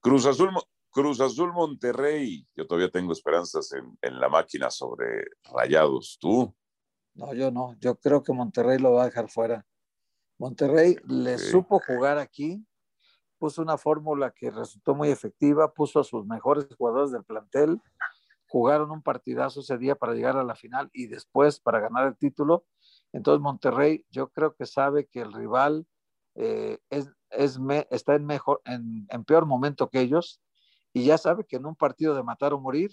Cruz 0.00 0.26
Azul, 0.26 0.50
Cruz 0.90 1.20
Azul 1.20 1.52
Monterrey. 1.52 2.46
Yo 2.54 2.66
todavía 2.66 2.90
tengo 2.90 3.12
esperanzas 3.12 3.72
en, 3.72 3.96
en, 4.02 4.20
la 4.20 4.28
máquina 4.28 4.70
sobre 4.70 5.24
Rayados. 5.44 6.18
¿Tú? 6.20 6.54
No, 7.14 7.32
yo 7.34 7.50
no. 7.50 7.76
Yo 7.78 7.96
creo 7.96 8.22
que 8.22 8.32
Monterrey 8.32 8.78
lo 8.78 8.92
va 8.92 9.02
a 9.02 9.06
dejar 9.06 9.28
fuera. 9.28 9.66
Monterrey 10.38 10.96
le 11.06 11.38
supo 11.38 11.80
jugar 11.80 12.18
aquí, 12.18 12.66
puso 13.38 13.62
una 13.62 13.78
fórmula 13.78 14.30
que 14.30 14.50
resultó 14.50 14.94
muy 14.94 15.08
efectiva, 15.08 15.72
puso 15.72 16.00
a 16.00 16.04
sus 16.04 16.26
mejores 16.26 16.66
jugadores 16.76 17.12
del 17.12 17.24
plantel, 17.24 17.80
jugaron 18.48 18.90
un 18.90 19.02
partidazo 19.02 19.60
ese 19.60 19.78
día 19.78 19.94
para 19.96 20.14
llegar 20.14 20.36
a 20.36 20.44
la 20.44 20.54
final 20.54 20.88
y 20.92 21.06
después 21.06 21.60
para 21.60 21.80
ganar 21.80 22.06
el 22.06 22.16
título. 22.16 22.64
Entonces 23.12 23.40
Monterrey 23.40 24.04
yo 24.10 24.28
creo 24.30 24.54
que 24.54 24.66
sabe 24.66 25.06
que 25.06 25.20
el 25.20 25.32
rival 25.32 25.86
eh, 26.34 26.78
es, 26.90 27.10
es 27.30 27.58
está 27.90 28.14
en, 28.14 28.26
mejor, 28.26 28.60
en, 28.64 29.06
en, 29.10 29.24
peor 29.24 29.46
momento 29.46 29.88
que 29.88 30.00
ellos 30.00 30.40
y 30.92 31.04
ya 31.04 31.18
sabe 31.18 31.44
que 31.44 31.56
en 31.56 31.66
un 31.66 31.76
partido 31.76 32.14
de 32.14 32.22
matar 32.22 32.54
o 32.54 32.60
morir, 32.60 32.90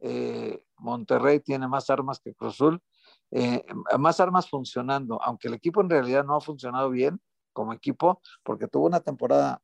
eh, 0.00 0.62
Monterrey 0.78 1.40
tiene 1.40 1.68
más 1.68 1.90
armas 1.90 2.20
que 2.20 2.34
Cruzul, 2.34 2.82
eh, 3.30 3.64
más 3.98 4.18
armas 4.20 4.48
funcionando, 4.48 5.22
aunque 5.22 5.48
el 5.48 5.54
equipo 5.54 5.80
en 5.80 5.90
realidad 5.90 6.24
no 6.24 6.36
ha 6.36 6.40
funcionado 6.40 6.90
bien 6.90 7.20
como 7.52 7.72
equipo 7.72 8.20
porque 8.42 8.68
tuvo 8.68 8.86
una 8.86 9.00
temporada 9.00 9.60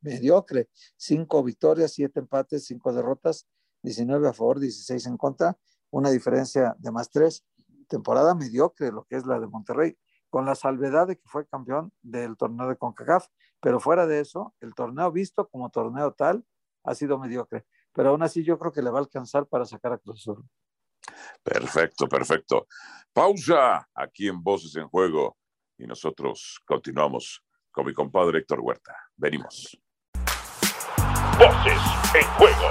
mediocre, 0.00 0.68
cinco 0.96 1.42
victorias, 1.42 1.92
siete 1.92 2.20
empates, 2.20 2.66
cinco 2.66 2.92
derrotas, 2.92 3.46
19 3.82 4.28
a 4.28 4.32
favor, 4.32 4.58
16 4.58 5.06
en 5.06 5.16
contra, 5.16 5.56
una 5.90 6.10
diferencia 6.10 6.74
de 6.78 6.90
más 6.90 7.10
tres. 7.10 7.44
Temporada 7.88 8.34
mediocre, 8.34 8.92
lo 8.92 9.04
que 9.04 9.16
es 9.16 9.26
la 9.26 9.40
de 9.40 9.46
Monterrey, 9.46 9.96
con 10.30 10.44
la 10.44 10.54
salvedad 10.54 11.06
de 11.06 11.16
que 11.16 11.26
fue 11.26 11.46
campeón 11.46 11.92
del 12.02 12.36
torneo 12.36 12.68
de 12.68 12.76
CONCACAF, 12.76 13.28
pero 13.60 13.80
fuera 13.80 14.06
de 14.06 14.20
eso, 14.20 14.54
el 14.60 14.74
torneo 14.74 15.10
visto 15.10 15.48
como 15.48 15.70
torneo 15.70 16.12
tal 16.12 16.44
ha 16.84 16.94
sido 16.94 17.18
mediocre, 17.18 17.66
pero 17.92 18.10
aún 18.10 18.22
así 18.22 18.44
yo 18.44 18.58
creo 18.58 18.72
que 18.72 18.82
le 18.82 18.90
va 18.90 18.98
a 18.98 19.02
alcanzar 19.02 19.46
para 19.46 19.64
sacar 19.64 19.92
a 19.92 19.98
Cruz 19.98 20.20
Azul. 20.20 20.44
Perfecto, 21.42 22.06
perfecto. 22.06 22.66
Pausa 23.12 23.88
aquí 23.94 24.28
en 24.28 24.42
Voces 24.42 24.76
en 24.76 24.88
Juego 24.88 25.36
y 25.78 25.86
nosotros 25.86 26.60
continuamos 26.64 27.42
con 27.70 27.86
mi 27.86 27.94
compadre 27.94 28.40
Héctor 28.40 28.60
Huerta. 28.60 28.94
Venimos. 29.16 29.78
Voces 31.38 31.80
en 32.16 32.26
Juego. 32.34 32.68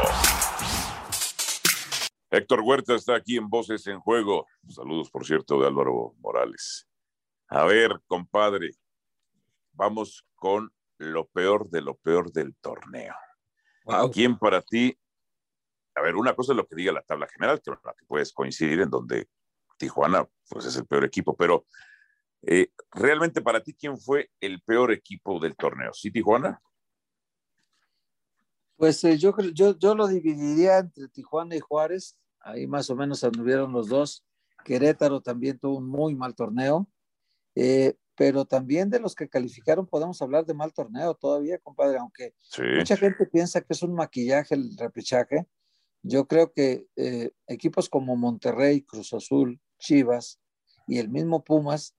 Héctor 2.30 2.62
Huerta 2.65 2.95
está 2.95 3.15
aquí 3.15 3.38
en 3.38 3.49
Voces 3.49 3.88
en 3.88 4.01
Juego. 4.01 4.45
Saludos, 4.67 5.10
por 5.10 5.25
cierto, 5.25 5.62
de 5.62 5.67
Álvaro 5.67 6.15
Morales. 6.17 6.86
A 7.47 7.63
ver, 7.63 8.01
compadre, 8.08 8.71
vamos 9.71 10.25
con 10.36 10.69
lo 10.97 11.27
peor 11.27 11.69
de 11.69 11.80
lo 11.80 11.95
peor 11.95 12.30
del 12.34 12.58
torneo. 12.58 13.15
¿Quién 14.12 14.38
para 14.38 14.62
ti? 14.62 14.99
A 15.95 16.01
ver, 16.01 16.17
una 16.17 16.36
cosa 16.36 16.51
es 16.51 16.58
lo 16.58 16.67
que 16.67 16.75
diga 16.75 16.91
la 16.91 17.03
tabla 17.03 17.27
general, 17.27 17.62
que, 17.62 17.71
la 17.71 17.93
que 17.97 18.06
puedes 18.06 18.34
coincidir 18.34 18.82
en 18.82 18.89
donde 18.89 19.30
Tijuana, 19.77 20.27
pues 20.49 20.65
es 20.65 20.75
el 20.75 20.86
peor 20.86 21.06
equipo, 21.06 21.38
pero 21.38 21.65
eh, 22.41 22.69
realmente 22.91 23.41
para 23.41 23.63
ti, 23.63 23.73
¿quién 23.73 23.97
fue 23.97 24.30
el 24.41 24.62
peor 24.62 24.91
equipo 24.91 25.39
del 25.39 25.56
torneo? 25.56 25.93
¿Sí, 25.93 26.12
Tijuana? 26.12 26.62
Pues 28.77 29.03
eh, 29.03 29.17
yo, 29.17 29.35
yo, 29.53 29.77
yo 29.77 29.95
lo 29.95 30.07
dividiría 30.07 30.77
entre 30.77 31.07
Tijuana 31.07 31.55
y 31.55 31.59
Juárez, 31.59 32.15
ahí 32.39 32.67
más 32.67 32.89
o 32.91 32.95
menos 32.95 33.23
anduvieron 33.23 33.73
los 33.73 33.89
dos. 33.89 34.23
Querétaro 34.63 35.21
también 35.21 35.57
tuvo 35.57 35.77
un 35.77 35.89
muy 35.89 36.15
mal 36.15 36.35
torneo, 36.35 36.87
eh, 37.55 37.95
pero 38.15 38.45
también 38.45 38.91
de 38.91 38.99
los 38.99 39.15
que 39.15 39.29
calificaron 39.29 39.87
podemos 39.87 40.21
hablar 40.21 40.45
de 40.45 40.53
mal 40.53 40.73
torneo 40.73 41.15
todavía, 41.15 41.57
compadre, 41.57 41.97
aunque 41.97 42.35
mucha 42.77 42.97
gente 42.97 43.25
piensa 43.25 43.61
que 43.61 43.73
es 43.73 43.81
un 43.81 43.95
maquillaje 43.95 44.53
el 44.53 44.77
repechaje. 44.77 45.47
Yo 46.03 46.27
creo 46.27 46.53
que 46.53 46.85
equipos 47.47 47.89
como 47.89 48.15
Monterrey, 48.15 48.81
Cruz 48.83 49.13
Azul, 49.13 49.59
Chivas 49.79 50.39
y 50.87 50.99
el 50.99 51.09
mismo 51.09 51.43
Pumas 51.43 51.95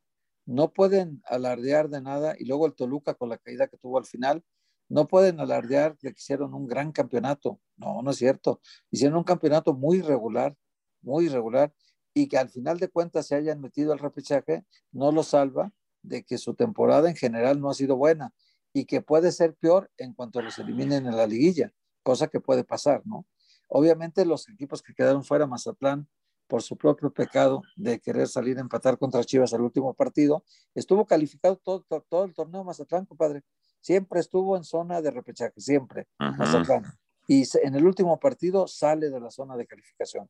no 0.47 0.73
pueden 0.73 1.23
alardear 1.27 1.91
de 1.91 2.01
nada 2.01 2.35
y 2.39 2.47
luego 2.47 2.67
el 2.67 2.75
Toluca 2.75 3.15
con 3.15 3.29
la 3.29 3.39
caída 3.39 3.67
que 3.69 3.77
tuvo 3.77 3.99
al 3.99 4.07
final, 4.07 4.45
no 4.89 5.07
pueden 5.07 5.41
alardear 5.41 5.97
de 5.99 6.13
que 6.13 6.19
hicieron 6.19 6.55
un 6.55 6.67
gran 6.67 6.93
campeonato. 6.93 7.61
No, 7.77 8.03
no 8.03 8.11
es 8.11 8.17
cierto. 8.17 8.61
Hicieron 8.91 9.19
un 9.19 9.25
campeonato 9.25 9.75
muy 9.75 9.99
irregular, 9.99 10.57
muy 11.03 11.27
irregular 11.27 11.73
y 12.15 12.29
que 12.29 12.39
al 12.39 12.49
final 12.49 12.79
de 12.79 12.89
cuentas 12.89 13.27
se 13.27 13.35
hayan 13.35 13.61
metido 13.61 13.93
al 13.93 13.99
repechaje 13.99 14.65
no 14.91 15.13
lo 15.13 15.23
salva 15.23 15.73
de 16.03 16.25
que 16.25 16.39
su 16.39 16.55
temporada 16.55 17.09
en 17.09 17.17
general 17.17 17.61
no 17.61 17.71
ha 17.71 17.75
sido 17.75 17.97
buena 17.97 18.33
y 18.73 18.85
que 18.87 19.01
puede 19.01 19.33
ser 19.33 19.55
peor 19.55 19.91
en 19.99 20.15
cuanto 20.15 20.41
los 20.43 20.59
eliminen 20.59 21.07
en 21.07 21.17
la 21.17 21.27
liguilla, 21.27 21.73
cosa 22.03 22.29
que 22.29 22.41
puede 22.41 22.65
pasar, 22.65 23.03
¿no? 23.05 23.27
Obviamente 23.69 24.25
los 24.25 24.49
equipos 24.49 24.83
que 24.83 24.95
quedaron 24.95 25.25
fuera, 25.25 25.47
Mazatlán, 25.47 26.09
por 26.47 26.63
su 26.63 26.77
propio 26.77 27.13
pecado 27.13 27.63
de 27.77 28.01
querer 28.01 28.27
salir 28.27 28.57
a 28.57 28.63
empatar 28.63 28.99
contra 28.99 29.23
Chivas 29.23 29.53
al 29.53 29.61
último 29.61 29.93
partido, 29.95 30.45
estuvo 30.75 31.07
calificado 31.07 31.57
todo, 31.57 31.85
todo, 32.09 32.25
el 32.25 32.35
torneo 32.35 32.65
Mazatlán, 32.65 33.05
compadre. 33.05 33.43
Siempre 33.81 34.21
estuvo 34.21 34.57
en 34.57 34.65
zona 34.65 35.01
de 35.01 35.11
repechaje, 35.11 35.61
siempre, 35.61 36.09
Mazatlán. 36.19 36.85
Y 37.27 37.45
en 37.63 37.75
el 37.75 37.87
último 37.87 38.19
partido 38.19 38.67
sale 38.67 39.11
de 39.11 39.21
la 39.21 39.31
zona 39.31 39.57
de 39.57 39.67
calificación. 39.67 40.29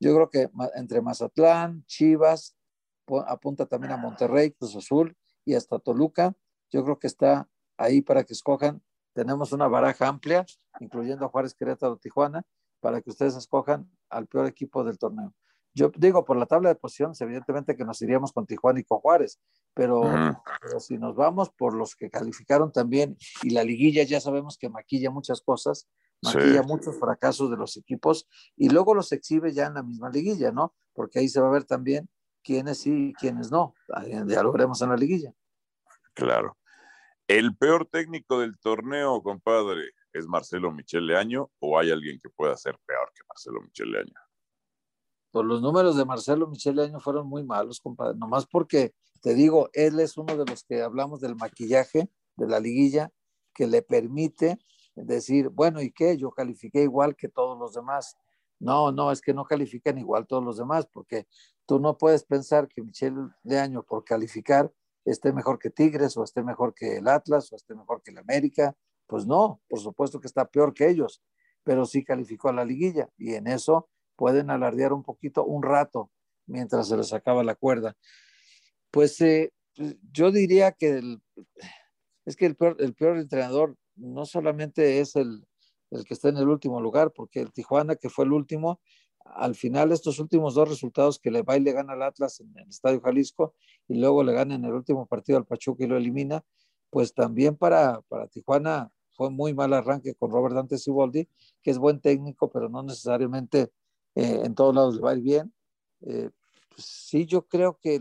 Yo 0.00 0.14
creo 0.14 0.30
que 0.30 0.50
entre 0.76 1.00
Mazatlán, 1.00 1.84
Chivas, 1.86 2.56
apunta 3.26 3.66
también 3.66 3.92
a 3.92 3.96
Monterrey, 3.96 4.52
Cruz 4.52 4.76
Azul 4.76 5.16
y 5.44 5.54
hasta 5.54 5.78
Toluca. 5.78 6.34
Yo 6.70 6.84
creo 6.84 6.98
que 6.98 7.06
está 7.06 7.48
ahí 7.76 8.02
para 8.02 8.24
que 8.24 8.34
escojan. 8.34 8.82
Tenemos 9.14 9.52
una 9.52 9.66
baraja 9.66 10.06
amplia, 10.06 10.46
incluyendo 10.80 11.24
a 11.24 11.28
Juárez, 11.28 11.54
Querétaro, 11.54 11.96
Tijuana, 11.96 12.44
para 12.80 13.00
que 13.00 13.10
ustedes 13.10 13.34
escojan 13.34 13.90
al 14.08 14.26
peor 14.26 14.46
equipo 14.46 14.84
del 14.84 14.98
torneo. 14.98 15.34
Yo 15.74 15.90
digo, 15.96 16.24
por 16.24 16.36
la 16.36 16.46
tabla 16.46 16.70
de 16.70 16.74
posiciones, 16.74 17.20
evidentemente 17.20 17.76
que 17.76 17.84
nos 17.84 18.02
iríamos 18.02 18.32
con 18.32 18.46
Tijuana 18.46 18.80
y 18.80 18.84
con 18.84 18.98
Juárez, 18.98 19.40
pero, 19.74 20.02
si 20.80 20.98
nos 20.98 21.14
vamos 21.14 21.50
por 21.50 21.74
los 21.74 21.94
que 21.94 22.10
calificaron 22.10 22.72
también, 22.72 23.16
y 23.42 23.50
la 23.50 23.62
liguilla 23.62 24.02
ya 24.02 24.20
sabemos 24.20 24.58
que 24.58 24.68
maquilla 24.68 25.10
muchas 25.10 25.40
cosas, 25.40 25.88
maquilla 26.22 26.62
muchos 26.62 26.98
fracasos 26.98 27.50
de 27.50 27.56
los 27.56 27.76
equipos, 27.76 28.28
y 28.56 28.70
luego 28.70 28.94
los 28.94 29.12
exhibe 29.12 29.52
ya 29.52 29.66
en 29.66 29.74
la 29.74 29.82
misma 29.82 30.10
liguilla, 30.10 30.50
¿no? 30.50 30.74
Porque 30.92 31.20
ahí 31.20 31.28
se 31.28 31.40
va 31.40 31.48
a 31.48 31.52
ver 31.52 31.64
también 31.64 32.08
quiénes 32.42 32.78
sí 32.78 33.10
y 33.10 33.14
quiénes 33.14 33.52
no. 33.52 33.74
Ya 34.26 34.42
lo 34.42 34.52
veremos 34.52 34.82
en 34.82 34.88
la 34.88 34.96
liguilla. 34.96 35.32
Claro. 36.14 36.56
El 37.28 37.54
peor 37.56 37.86
técnico 37.86 38.40
del 38.40 38.58
torneo, 38.58 39.22
compadre, 39.22 39.92
¿es 40.12 40.26
Marcelo 40.26 40.72
Michele 40.72 41.16
Año 41.16 41.50
o 41.60 41.78
hay 41.78 41.90
alguien 41.90 42.18
que 42.18 42.30
pueda 42.30 42.56
ser 42.56 42.78
peor 42.86 43.12
que 43.14 43.22
Marcelo 43.28 43.60
Michele 43.60 44.00
Año? 44.00 44.14
Pues 45.30 45.46
los 45.46 45.60
números 45.60 45.96
de 45.96 46.04
Marcelo 46.04 46.46
Michele 46.48 46.84
Año 46.84 47.00
fueron 47.00 47.28
muy 47.28 47.44
malos, 47.44 47.80
compadre, 47.80 48.16
nomás 48.16 48.46
porque 48.46 48.94
te 49.20 49.34
digo, 49.34 49.68
él 49.72 50.00
es 50.00 50.16
uno 50.16 50.36
de 50.36 50.44
los 50.44 50.64
que 50.64 50.82
hablamos 50.82 51.20
del 51.20 51.36
maquillaje 51.36 52.10
de 52.36 52.46
la 52.46 52.60
liguilla 52.60 53.10
que 53.52 53.66
le 53.66 53.82
permite 53.82 54.58
decir, 54.94 55.48
bueno, 55.48 55.82
¿y 55.82 55.90
qué? 55.90 56.16
Yo 56.16 56.30
califiqué 56.30 56.82
igual 56.82 57.16
que 57.16 57.28
todos 57.28 57.58
los 57.58 57.74
demás. 57.74 58.16
No, 58.60 58.90
no, 58.92 59.12
es 59.12 59.20
que 59.20 59.34
no 59.34 59.44
califican 59.44 59.98
igual 59.98 60.26
todos 60.26 60.44
los 60.44 60.56
demás, 60.56 60.86
porque 60.92 61.26
tú 61.66 61.78
no 61.78 61.96
puedes 61.96 62.24
pensar 62.24 62.68
que 62.68 62.82
Michelle 62.82 63.28
de 63.42 63.58
Año 63.58 63.82
por 63.82 64.04
calificar 64.04 64.72
esté 65.04 65.32
mejor 65.32 65.58
que 65.58 65.70
Tigres 65.70 66.16
o 66.16 66.24
esté 66.24 66.42
mejor 66.42 66.74
que 66.74 66.98
el 66.98 67.08
Atlas 67.08 67.52
o 67.52 67.56
esté 67.56 67.74
mejor 67.74 68.02
que 68.02 68.10
el 68.10 68.18
América. 68.18 68.76
Pues 69.06 69.26
no, 69.26 69.60
por 69.68 69.80
supuesto 69.80 70.20
que 70.20 70.26
está 70.26 70.44
peor 70.44 70.74
que 70.74 70.88
ellos, 70.88 71.22
pero 71.62 71.86
sí 71.86 72.04
calificó 72.04 72.48
a 72.48 72.52
la 72.52 72.64
liguilla 72.64 73.08
y 73.16 73.34
en 73.34 73.46
eso 73.46 73.88
pueden 74.18 74.50
alardear 74.50 74.92
un 74.92 75.04
poquito, 75.04 75.44
un 75.44 75.62
rato, 75.62 76.10
mientras 76.46 76.88
se 76.88 76.96
les 76.96 77.12
acaba 77.12 77.44
la 77.44 77.54
cuerda. 77.54 77.96
Pues 78.90 79.20
eh, 79.20 79.52
yo 80.12 80.32
diría 80.32 80.72
que 80.72 81.18
es 82.26 82.36
que 82.36 82.46
el 82.46 82.56
peor, 82.56 83.16
entrenador 83.16 83.76
no 83.94 84.26
solamente 84.26 84.98
es 84.98 85.14
el, 85.14 85.46
el 85.92 86.04
que 86.04 86.14
está 86.14 86.30
en 86.30 86.36
el 86.36 86.48
último 86.48 86.80
lugar, 86.80 87.12
porque 87.12 87.40
el 87.40 87.52
Tijuana, 87.52 87.94
que 87.94 88.10
fue 88.10 88.24
el 88.24 88.32
último, 88.32 88.80
al 89.24 89.54
final 89.54 89.92
estos 89.92 90.18
últimos 90.18 90.54
dos 90.54 90.68
resultados 90.68 91.20
que 91.20 91.30
le 91.30 91.42
va 91.42 91.56
y 91.56 91.60
le 91.60 91.72
gana 91.72 91.92
al 91.92 92.02
Atlas 92.02 92.40
en 92.40 92.52
el 92.58 92.68
Estadio 92.68 93.00
Jalisco 93.00 93.54
y 93.86 94.00
luego 94.00 94.24
le 94.24 94.32
gana 94.32 94.56
en 94.56 94.64
el 94.64 94.72
último 94.72 95.06
partido 95.06 95.38
al 95.38 95.46
Pachuca 95.46 95.84
y 95.84 95.86
lo 95.86 95.96
elimina, 95.96 96.44
pues 96.90 97.14
también 97.14 97.56
para, 97.56 98.00
para 98.08 98.26
Tijuana 98.26 98.90
fue 99.10 99.30
muy 99.30 99.54
mal 99.54 99.72
arranque 99.72 100.14
con 100.14 100.30
Robert 100.30 100.56
Dante 100.56 100.76
Siboldi, 100.76 101.28
que 101.62 101.70
es 101.70 101.78
buen 101.78 102.00
técnico, 102.00 102.50
pero 102.50 102.68
no 102.68 102.82
necesariamente 102.82 103.70
eh, 104.18 104.42
en 104.44 104.54
todos 104.56 104.74
lados 104.74 104.96
le 104.96 105.00
va 105.00 105.10
a 105.12 105.14
ir 105.14 105.22
bien. 105.22 105.54
Eh, 106.00 106.30
pues 106.70 106.84
sí, 106.84 107.24
yo 107.24 107.46
creo 107.46 107.78
que, 107.80 108.00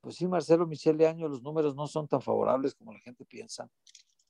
pues 0.00 0.16
sí, 0.16 0.26
Marcelo 0.26 0.66
Michele 0.66 1.06
Año, 1.06 1.28
los 1.28 1.42
números 1.42 1.76
no 1.76 1.86
son 1.86 2.08
tan 2.08 2.22
favorables 2.22 2.74
como 2.74 2.90
la 2.94 3.00
gente 3.00 3.26
piensa. 3.26 3.68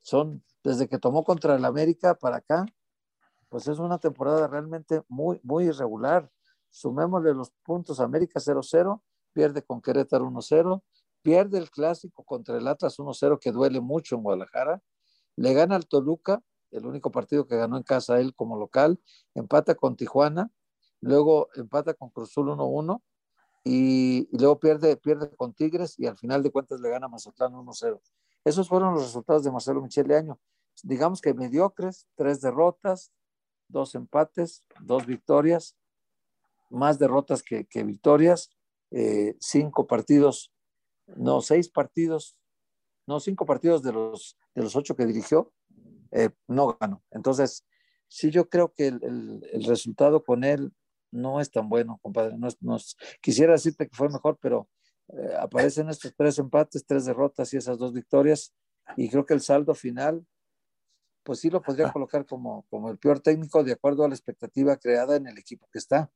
Son, 0.00 0.42
desde 0.64 0.88
que 0.88 0.98
tomó 0.98 1.22
contra 1.22 1.54
el 1.54 1.64
América 1.64 2.16
para 2.16 2.38
acá, 2.38 2.66
pues 3.48 3.68
es 3.68 3.78
una 3.78 3.98
temporada 3.98 4.48
realmente 4.48 5.02
muy, 5.08 5.38
muy 5.44 5.66
irregular. 5.66 6.28
Sumémosle 6.70 7.34
los 7.34 7.52
puntos, 7.62 8.00
América 8.00 8.40
0-0, 8.40 9.00
pierde 9.32 9.62
con 9.62 9.80
Querétaro 9.80 10.26
1-0, 10.26 10.82
pierde 11.22 11.58
el 11.58 11.70
clásico 11.70 12.24
contra 12.24 12.58
el 12.58 12.66
Atlas 12.66 12.98
1-0, 12.98 13.38
que 13.38 13.52
duele 13.52 13.80
mucho 13.80 14.16
en 14.16 14.24
Guadalajara, 14.24 14.82
le 15.36 15.54
gana 15.54 15.76
al 15.76 15.86
Toluca, 15.86 16.42
el 16.72 16.84
único 16.84 17.12
partido 17.12 17.46
que 17.46 17.56
ganó 17.56 17.76
en 17.76 17.84
casa 17.84 18.18
él 18.18 18.34
como 18.34 18.58
local, 18.58 19.00
empata 19.34 19.76
con 19.76 19.94
Tijuana, 19.94 20.50
luego 21.04 21.48
empata 21.54 21.94
con 21.94 22.10
Cruzul 22.10 22.48
1-1 22.48 23.00
y, 23.62 24.28
luego 24.36 24.58
pierde, 24.58 24.96
pierde 24.96 25.34
con 25.36 25.52
Tigres 25.52 25.98
y 25.98 26.06
al 26.06 26.16
final 26.16 26.42
de 26.42 26.50
cuentas 26.50 26.80
le 26.80 26.90
gana 26.90 27.08
Mazatlán 27.08 27.52
1-0. 27.52 28.00
Esos 28.44 28.68
fueron 28.68 28.94
los 28.94 29.04
resultados 29.04 29.44
de 29.44 29.50
Marcelo 29.50 29.82
Michele 29.82 30.16
Año. 30.16 30.38
Digamos 30.82 31.20
que 31.20 31.34
mediocres, 31.34 32.06
tres 32.14 32.40
derrotas, 32.40 33.12
dos 33.68 33.94
empates, 33.94 34.64
dos 34.80 35.06
victorias, 35.06 35.76
más 36.70 36.98
derrotas 36.98 37.42
que, 37.42 37.66
victorias, 37.84 38.50
eh, 38.90 39.36
cinco 39.40 39.86
partidos, 39.86 40.52
no, 41.06 41.40
seis 41.40 41.68
partidos, 41.68 42.36
no, 43.06 43.20
cinco 43.20 43.46
partidos 43.46 43.82
de 43.82 43.92
los, 43.92 44.36
de 44.54 44.62
los 44.62 44.74
ocho 44.76 44.96
que 44.96 45.06
dirigió, 45.06 45.52
eh, 46.12 46.30
no 46.48 46.76
ganó. 46.80 47.02
Entonces, 47.10 47.64
sí, 48.08 48.30
yo 48.30 48.48
creo 48.48 48.72
que 48.72 48.88
el, 48.88 49.42
el, 49.52 49.64
resultado 49.64 50.24
con 50.24 50.44
él 50.44 50.72
no 51.14 51.40
es 51.40 51.50
tan 51.50 51.68
bueno, 51.68 51.98
compadre. 52.02 52.36
No, 52.38 52.78
quisiera 53.20 53.52
decirte 53.52 53.88
que 53.88 53.96
fue 53.96 54.08
mejor, 54.08 54.38
pero 54.40 54.68
eh, 55.08 55.34
aparecen 55.38 55.88
estos 55.88 56.14
tres 56.16 56.38
empates, 56.38 56.84
tres 56.86 57.04
derrotas 57.04 57.52
y 57.54 57.56
esas 57.56 57.78
dos 57.78 57.92
victorias. 57.92 58.54
Y 58.96 59.08
creo 59.08 59.24
que 59.24 59.34
el 59.34 59.40
saldo 59.40 59.74
final, 59.74 60.26
pues 61.22 61.40
sí 61.40 61.50
lo 61.50 61.62
podría 61.62 61.90
colocar 61.92 62.26
como, 62.26 62.66
como 62.68 62.90
el 62.90 62.98
peor 62.98 63.20
técnico 63.20 63.64
de 63.64 63.72
acuerdo 63.72 64.04
a 64.04 64.08
la 64.08 64.14
expectativa 64.14 64.76
creada 64.76 65.16
en 65.16 65.26
el 65.26 65.38
equipo 65.38 65.68
que 65.72 65.78
está. 65.78 66.10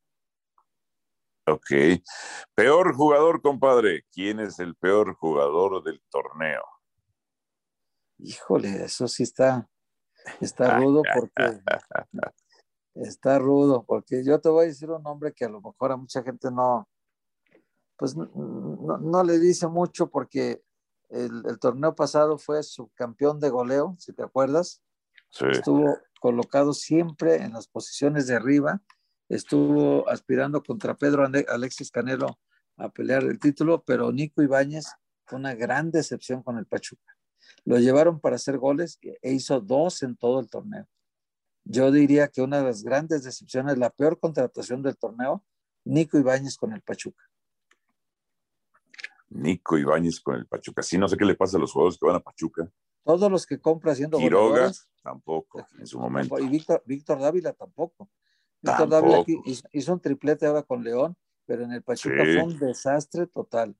Ok. 1.47 1.71
Peor 2.55 2.95
jugador, 2.95 3.41
compadre. 3.41 4.05
¿Quién 4.13 4.41
es 4.41 4.59
el 4.59 4.75
peor 4.75 5.15
jugador 5.15 5.83
del 5.83 6.03
torneo? 6.11 6.63
Híjole, 8.19 8.85
eso 8.85 9.09
sí 9.09 9.23
está, 9.23 9.71
Está 10.41 10.79
rudo 10.79 11.03
porque 11.15 11.61
está 13.03 13.39
rudo 13.39 13.85
porque 13.85 14.25
yo 14.25 14.41
te 14.41 14.49
voy 14.49 14.65
a 14.65 14.69
decir 14.69 14.91
un 14.91 15.03
nombre 15.03 15.33
que 15.33 15.45
a 15.45 15.49
lo 15.49 15.61
mejor 15.61 15.93
a 15.93 15.97
mucha 15.97 16.23
gente 16.23 16.51
no, 16.51 16.89
pues 17.97 18.17
no, 18.17 19.25
le 19.25 19.39
dice 19.39 19.67
mucho 19.67 20.09
porque 20.09 20.63
el, 21.09 21.59
torneo 21.61 21.95
pasado 21.95 22.39
fue 22.39 22.63
subcampeón 22.63 23.41
de 23.41 23.51
goleo, 23.51 23.97
si 23.99 24.13
te 24.13 24.23
acuerdas. 24.23 24.83
Estuvo 25.51 25.99
colocado 26.21 26.73
siempre 26.73 27.37
en 27.37 27.53
las 27.53 27.69
posiciones 27.69 28.27
de 28.27 28.37
arriba, 28.37 28.83
estuvo 29.29 30.09
aspirando 30.09 30.63
contra 30.63 30.97
Pedro 30.97 31.27
Alexis 31.49 31.91
Canelo 31.91 32.39
a 32.77 32.89
pelear 32.89 33.25
el 33.25 33.39
título, 33.39 33.83
pero 33.85 34.11
Nico 34.13 34.43
Ibáñez 34.43 34.87
fue 35.27 35.39
una 35.39 35.55
gran 35.55 35.91
decepción 35.91 36.43
con 36.43 36.57
el 36.57 36.67
Pachuca. 36.67 37.17
Lo 37.65 37.79
llevaron 37.79 38.21
para 38.21 38.37
hacer 38.37 38.59
goles 38.59 38.99
e 39.03 39.33
hizo 39.33 39.61
dos 39.61 40.03
en 40.03 40.17
todo 40.17 40.41
el 40.41 40.49
torneo. 40.49 40.87
Yo 41.71 41.91
diría 41.93 42.29
que 42.29 42.41
una 42.41 42.59
de 42.59 42.65
las 42.65 42.83
grandes 42.83 43.25
decepciones, 43.25 43.77
la 43.77 43.91
peor 43.91 44.19
contratación 44.19 44.83
del 44.83 44.97
torneo, 44.97 45.45
Nico 45.85 46.17
Ibáñez 46.17 46.57
con 46.57 46.73
el 46.73 46.81
Pachuca. 46.81 47.23
Nico 49.29 49.77
Ibáñez 49.77 50.19
con 50.21 50.37
el 50.37 50.47
Pachuca. 50.47 50.83
Sí, 50.83 50.97
no 50.97 51.09
sé 51.09 51.19
qué 51.19 51.27
le 51.27 51.35
pasa 51.35 51.59
a 51.59 51.61
los 51.61 51.71
jugadores 51.71 51.99
que 51.99 52.07
van 52.07 52.17
a 52.17 52.21
Pachuca. 52.21 52.73
Todos 53.05 53.31
los 53.31 53.45
que 53.45 53.61
compra 53.61 53.93
haciendo 53.93 54.17
Quiroga 54.17 54.73
tampoco, 55.03 55.67
en 55.79 55.87
su 55.87 55.99
momento. 55.99 56.39
Y 56.39 56.49
Víctor, 56.49 56.83
Víctor 56.87 57.21
Dávila 57.21 57.53
tampoco. 57.53 58.09
Víctor 58.63 58.89
Dávila 58.89 59.25
hizo, 59.73 59.93
un 59.93 60.01
triplete 60.01 60.47
ahora 60.47 60.63
con 60.63 60.83
León, 60.83 61.19
pero 61.45 61.65
en 61.65 61.73
el 61.73 61.83
Pachuca 61.83 62.17
fue 62.17 62.45
un 62.45 62.59
desastre 62.59 63.27
total. 63.27 63.77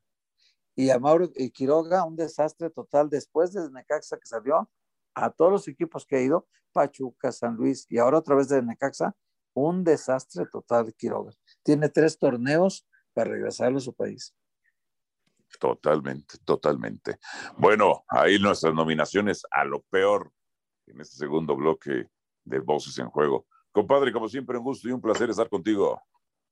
Y 0.77 0.91
a 0.91 0.99
Mauro 0.99 1.31
y 1.35 1.51
Quiroga, 1.51 2.05
un 2.05 2.17
desastre 2.17 2.69
total 2.69 3.09
después 3.09 3.55
de 3.55 3.71
Necaxa 3.71 4.19
que 4.19 4.27
salió 4.27 4.71
a 5.25 5.31
todos 5.31 5.51
los 5.51 5.69
equipos 5.69 6.07
que 6.07 6.17
ha 6.17 6.23
ido, 6.23 6.47
Pachuca, 6.73 7.33
San 7.33 7.57
Luis 7.57 7.87
y 7.89 7.99
ahora 7.99 8.19
otra 8.19 8.37
vez 8.37 8.49
de 8.49 8.63
Necaxa, 8.63 9.15
un 9.55 9.83
desastre 9.83 10.47
total 10.47 10.95
Quiroga. 10.95 11.33
Tiene 11.63 11.89
tres 11.89 12.19
torneos 12.19 12.87
para 13.13 13.31
regresar 13.31 13.75
a 13.75 13.81
su 13.81 13.95
país. 13.95 14.35
Totalmente, 15.59 16.39
totalmente. 16.45 17.19
Bueno, 17.57 18.05
ahí 18.09 18.39
nuestras 18.39 18.75
nominaciones 18.75 19.43
a 19.51 19.65
lo 19.65 19.81
peor 19.83 20.31
en 20.87 21.01
este 21.01 21.17
segundo 21.17 21.57
bloque 21.57 22.09
de 22.45 22.59
Voces 22.61 22.99
en 22.99 23.09
Juego. 23.09 23.47
Compadre, 23.73 24.13
como 24.13 24.29
siempre, 24.29 24.59
un 24.59 24.65
gusto 24.65 24.89
y 24.89 24.93
un 24.93 25.01
placer 25.01 25.31
estar 25.31 25.49
contigo. 25.49 26.01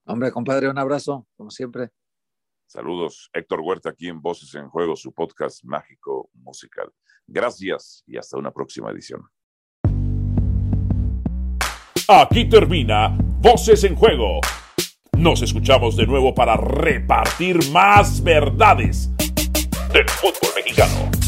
Hombre, 0.07 0.33
compadre, 0.33 0.69
un 0.69 0.79
abrazo, 0.79 1.27
como 1.37 1.51
siempre. 1.51 1.91
Saludos, 2.67 3.31
Héctor 3.33 3.61
Huerta 3.61 3.91
aquí 3.91 4.09
en 4.09 4.21
Voces 4.21 4.55
en 4.55 4.69
Juego, 4.69 4.97
su 4.97 5.13
podcast 5.13 5.63
mágico 5.65 6.31
musical. 6.33 6.93
Gracias 7.27 8.05
y 8.07 8.17
hasta 8.17 8.37
una 8.37 8.51
próxima 8.51 8.91
edición. 8.91 9.23
Aquí 12.09 12.49
termina 12.49 13.17
Voces 13.41 13.85
en 13.85 13.97
Juego 13.97 14.41
nos 15.17 15.41
escuchamos 15.41 15.97
de 15.97 16.07
nuevo 16.07 16.35
para 16.35 16.57
repartir 16.57 17.71
más 17.71 18.23
verdades 18.23 19.11
del 19.93 20.09
fútbol 20.09 20.51
mexicano. 20.55 21.26